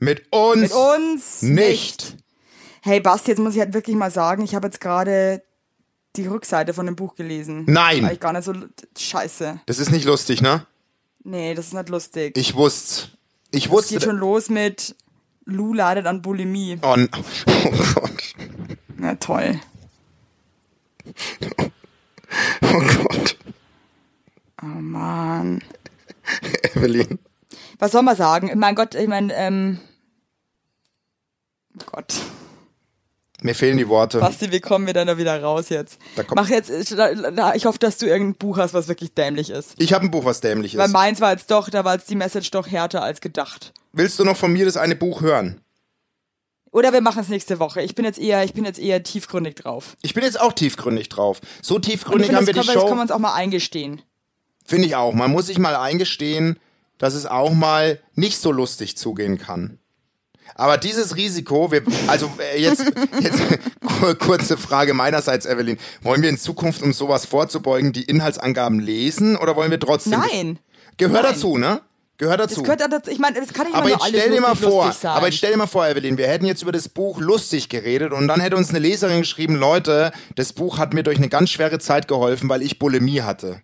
[0.00, 2.16] Mit uns, Mit uns nicht.
[2.80, 5.44] Hey Basti, jetzt muss ich halt wirklich mal sagen, ich habe jetzt gerade
[6.16, 7.64] die Rückseite von dem Buch gelesen.
[7.66, 8.02] Nein.
[8.02, 8.52] War ich gar nicht so
[8.98, 9.60] scheiße.
[9.66, 10.66] Das ist nicht lustig, ne?
[11.24, 12.36] Nee, das ist nicht lustig.
[12.36, 13.08] Ich wusste.
[13.50, 13.94] Ich Es wusste.
[13.94, 14.94] geht schon los mit
[15.44, 16.78] Lou leidet an Bulimie.
[16.82, 16.96] oh,
[17.46, 18.34] oh Gott.
[18.96, 19.60] Na toll.
[22.62, 23.36] Oh Gott.
[24.62, 25.62] Oh Mann.
[26.74, 27.18] Evelyn.
[27.78, 28.50] Was soll man sagen?
[28.58, 29.80] Mein Gott, ich meine, ähm.
[31.80, 32.14] oh Gott.
[33.42, 34.20] Mir fehlen die Worte.
[34.20, 35.98] Basti, wie kommen wir denn da wieder raus jetzt?
[36.34, 39.74] Mach jetzt, ich hoffe, dass du irgendein Buch hast, was wirklich dämlich ist.
[39.78, 40.92] Ich habe ein Buch, was dämlich Weil ist.
[40.92, 43.72] meins war jetzt doch, da war jetzt die Message doch härter als gedacht.
[43.92, 45.60] Willst du noch von mir das eine Buch hören?
[46.70, 47.82] Oder wir machen es nächste Woche.
[47.82, 49.96] Ich bin jetzt eher, ich bin jetzt eher tiefgründig drauf.
[50.00, 51.40] Ich bin jetzt auch tiefgründig drauf.
[51.60, 52.86] So tiefgründig finde, haben das, wir die wir, das Show.
[52.86, 54.00] können wir uns auch mal eingestehen.
[54.64, 55.12] Finde ich auch.
[55.12, 56.58] Man muss sich mal eingestehen,
[56.96, 59.80] dass es auch mal nicht so lustig zugehen kann.
[60.54, 62.80] Aber dieses Risiko, wir, also äh, jetzt,
[63.20, 63.40] jetzt
[64.00, 65.78] kur- kurze Frage meinerseits, Evelyn.
[66.02, 70.20] Wollen wir in Zukunft, um sowas vorzubeugen, die Inhaltsangaben lesen oder wollen wir trotzdem?
[70.30, 70.58] Nein.
[70.96, 71.32] Gehört Nein.
[71.34, 71.80] dazu, ne?
[72.18, 72.56] Gehört dazu.
[72.56, 75.26] Das gehört dazu, ich meine, das kann nicht aber jetzt stell dir mal vor, aber
[75.26, 78.28] jetzt stell dir mal vor, Evelyn, wir hätten jetzt über das Buch lustig geredet und
[78.28, 81.78] dann hätte uns eine Leserin geschrieben, Leute, das Buch hat mir durch eine ganz schwere
[81.80, 83.60] Zeit geholfen, weil ich Bulimie hatte.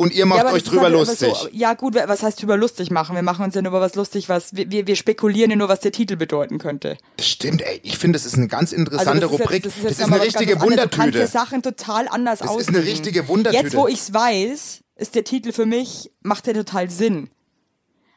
[0.00, 1.34] Und ihr macht aber euch das ist drüber halt lustig.
[1.34, 3.14] So, ja gut, was heißt drüber lustig machen?
[3.14, 5.80] Wir machen uns ja nur über was lustig, was wir, wir, spekulieren ja nur, was
[5.80, 6.96] der Titel bedeuten könnte.
[7.18, 7.80] Das stimmt, ey.
[7.82, 9.64] Ich finde, das ist eine ganz Also interessante das ist Rubrik.
[9.64, 10.74] Jetzt, das ist, das ist eine richtige anderes.
[10.74, 11.26] Du kannst Wundertüte.
[11.26, 12.76] Sachen total anders Das ist auslegen.
[12.76, 13.62] eine richtige Wundertüte.
[13.62, 17.28] Jetzt, wo ich's weiß, ist der Titel für mich, macht der total Sinn.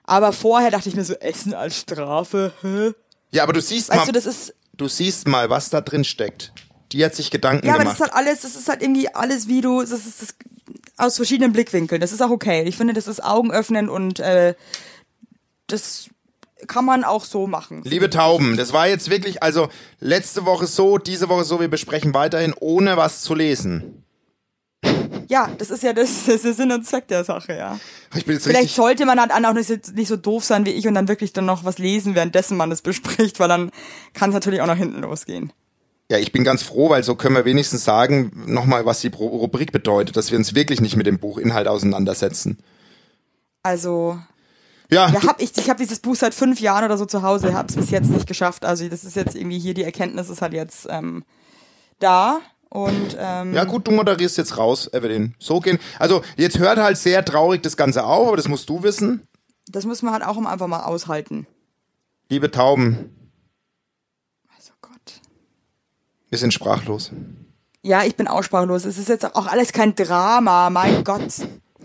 [0.06, 2.94] Aber vorher dachte ich mir so, Essen als Strafe, hä?
[3.32, 6.06] Ja, aber du siehst Weißt mal, du, das ist, du siehst mal, was da drin
[6.06, 6.54] steckt.
[6.94, 8.12] Die hat sich Gedanken ja, aber das gemacht.
[8.12, 10.36] ist halt alles, das ist halt irgendwie alles, wie du, das ist das,
[10.98, 12.02] aus verschiedenen Blickwinkeln.
[12.02, 12.64] Das ist auch okay.
[12.64, 14.56] Ich finde, das ist Augen öffnen und äh,
[15.68, 16.10] das
[16.68, 17.82] kann man auch so machen.
[17.84, 19.70] Liebe Tauben, das war jetzt wirklich, also
[20.00, 24.04] letzte Woche so, diese Woche so, wir besprechen weiterhin, ohne was zu lesen.
[25.28, 27.80] Ja, das ist ja das, das ist der Sinn und Zweck der Sache, ja.
[28.12, 31.08] Vielleicht sollte man halt auch nicht so, nicht so doof sein wie ich und dann
[31.08, 33.72] wirklich dann noch was lesen, währenddessen man das bespricht, weil dann
[34.14, 35.52] kann es natürlich auch nach hinten losgehen.
[36.12, 39.72] Ja, ich bin ganz froh, weil so können wir wenigstens sagen, nochmal, was die Rubrik
[39.72, 42.60] bedeutet, dass wir uns wirklich nicht mit dem Buchinhalt auseinandersetzen.
[43.64, 44.20] Also,
[44.90, 47.54] Ja, Ja, hab ich, ich habe dieses Buch seit fünf Jahren oder so zu Hause,
[47.54, 48.66] hab's bis jetzt nicht geschafft.
[48.66, 51.24] Also das ist jetzt irgendwie hier, die Erkenntnis ist halt jetzt ähm,
[52.00, 52.42] da.
[52.70, 55.36] Und ähm, Ja gut, du moderierst jetzt raus, Evelyn.
[55.40, 55.80] So gehen.
[56.00, 59.22] Also jetzt hört halt sehr traurig das Ganze auf, aber das musst du wissen.
[59.68, 61.48] das müssen wir halt auch einfach mal aushalten.
[62.30, 63.12] Liebe Tauben,
[64.58, 65.22] Also Gott.
[66.34, 67.12] Wir sind sprachlos.
[67.84, 68.86] Ja, ich bin aussprachlos.
[68.86, 71.32] Es ist jetzt auch alles kein Drama, mein Gott.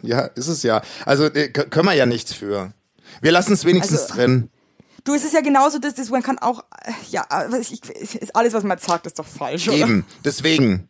[0.00, 0.80] Ja, ist es ja.
[1.04, 2.72] Also äh, können wir ja nichts für.
[3.20, 4.48] Wir lassen es wenigstens Also- drin.
[5.04, 7.24] Du, es ist ja genauso, dass das, man kann auch, äh, ja,
[7.60, 7.82] ich,
[8.14, 9.76] ist alles, was man sagt, ist doch falsch, oder?
[9.76, 10.06] Eben.
[10.24, 10.88] Deswegen.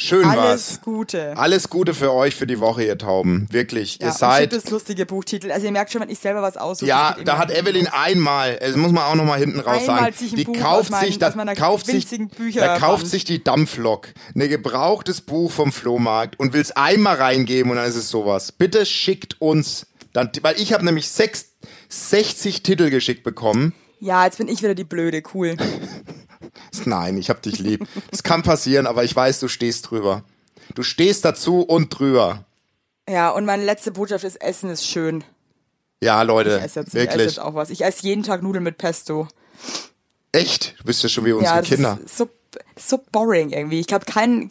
[0.00, 0.38] Schön Alles
[0.76, 0.80] war's.
[0.80, 1.36] Gute.
[1.36, 3.48] Alles Gute für euch für die Woche, ihr Tauben.
[3.50, 3.98] Wirklich.
[4.00, 4.52] Ja, ihr seid.
[4.52, 5.50] das lustige Buchtitel.
[5.50, 6.88] Also ihr merkt schon, wenn ich selber was aussuche.
[6.88, 10.14] Ja, da hat Evelyn einmal, das muss man auch noch mal hinten raus Einmal sagen,
[10.16, 12.06] sich ein die Buch kauft aus meinem- sich, da kauft sich,
[12.54, 17.72] da kauft sich die Dampflok, ein gebrauchtes Buch vom Flohmarkt und will es einmal reingeben
[17.72, 18.52] und dann ist es sowas.
[18.52, 21.46] Bitte schickt uns, dann, weil ich habe nämlich sechs,
[21.88, 23.74] 60 Titel geschickt bekommen.
[23.98, 25.56] Ja, jetzt bin ich wieder die Blöde, cool.
[26.84, 27.86] Nein, ich hab dich lieb.
[28.10, 30.22] Es kann passieren, aber ich weiß, du stehst drüber.
[30.74, 32.44] Du stehst dazu und drüber.
[33.08, 35.24] Ja, und meine letzte Botschaft ist, Essen ist schön.
[36.02, 37.26] Ja, Leute, Ich esse jetzt, ich esse wirklich.
[37.26, 37.70] jetzt auch was.
[37.70, 39.26] Ich esse jeden Tag Nudeln mit Pesto.
[40.32, 40.74] Echt?
[40.78, 41.98] Du bist ja schon wie unsere Ja, Kinder.
[42.06, 42.28] so,
[42.76, 43.80] so boring irgendwie.
[43.80, 44.48] Ich glaube, kein,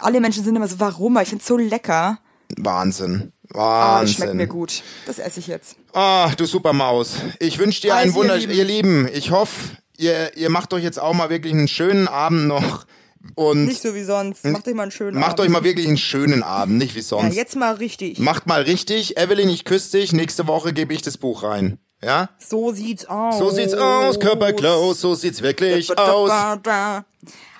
[0.00, 1.16] alle Menschen sind immer so, warum?
[1.16, 2.18] Aber Ich finde es so lecker.
[2.58, 3.32] Wahnsinn.
[3.54, 4.48] Ah, das schmeckt mir Wahnsinn.
[4.58, 4.82] gut.
[5.06, 5.76] Das esse ich jetzt.
[5.92, 7.14] Ah, du Supermaus.
[7.38, 8.52] Ich wünsche dir einen Also, ihr Wunder, Lieben.
[8.52, 9.08] ihr Lieben.
[9.12, 12.86] Ich hoffe, ihr, ihr macht euch jetzt auch mal wirklich einen schönen Abend noch
[13.34, 14.44] und Nicht so wie sonst.
[14.46, 15.40] Macht euch mal einen schönen macht Abend.
[15.40, 17.36] euch mal wirklich einen schönen Abend, nicht wie Ja, sonst.
[17.36, 18.18] jetzt mal richtig.
[18.18, 19.16] Macht mal richtig.
[19.18, 20.12] Evelyn, ich küsse dich.
[20.12, 21.78] Nächste Woche gebe ich das Buch rein.
[22.02, 22.30] Ja?
[22.38, 23.38] So sieht's aus.
[23.38, 26.30] So sieht's aus, Körper close, so sieht's wirklich aus.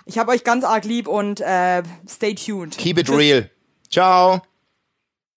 [0.07, 2.77] Ich habe euch ganz arg lieb und äh, stay tuned.
[2.79, 3.17] Keep it Tschüss.
[3.19, 3.51] real.
[3.91, 4.41] Ciao.